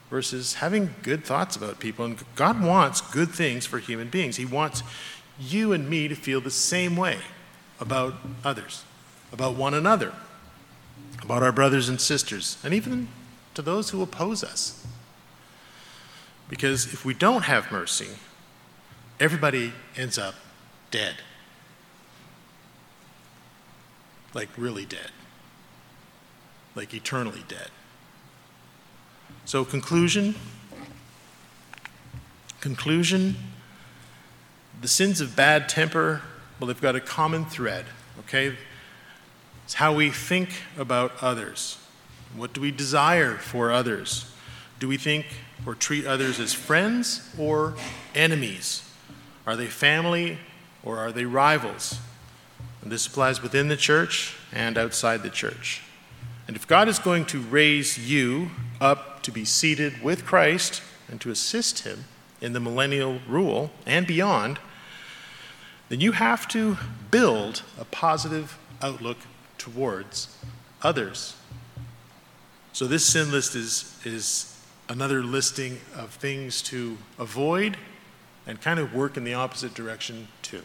[0.09, 2.05] versus having good thoughts about people.
[2.05, 4.37] And God wants good things for human beings.
[4.37, 4.83] He wants
[5.39, 7.19] you and me to feel the same way
[7.79, 8.83] about others,
[9.31, 10.13] about one another,
[11.21, 13.07] about our brothers and sisters, and even
[13.55, 14.85] to those who oppose us.
[16.47, 18.09] Because if we don't have mercy,
[19.19, 20.35] everybody ends up
[20.91, 21.15] dead.
[24.33, 25.11] Like, really dead.
[26.75, 27.69] Like, eternally dead.
[29.45, 30.35] So, conclusion
[32.61, 33.35] conclusion
[34.81, 36.21] the sins of bad temper,
[36.59, 37.85] well, they've got a common thread,
[38.19, 38.55] okay?
[39.63, 41.77] It's how we think about others.
[42.35, 44.31] What do we desire for others?
[44.79, 45.25] Do we think
[45.65, 47.75] or treat others as friends or
[48.13, 48.87] enemies?
[49.47, 50.37] Are they family
[50.83, 51.99] or are they rivals?
[52.81, 55.81] And this applies within the church and outside the church.
[56.47, 61.19] And if God is going to raise you up to be seated with Christ and
[61.21, 62.05] to assist him
[62.41, 64.59] in the millennial rule and beyond,
[65.89, 66.77] then you have to
[67.09, 69.17] build a positive outlook
[69.57, 70.37] towards
[70.83, 71.35] others.
[72.75, 74.53] So, this sin list is, is
[74.89, 77.77] another listing of things to avoid
[78.45, 80.61] and kind of work in the opposite direction too.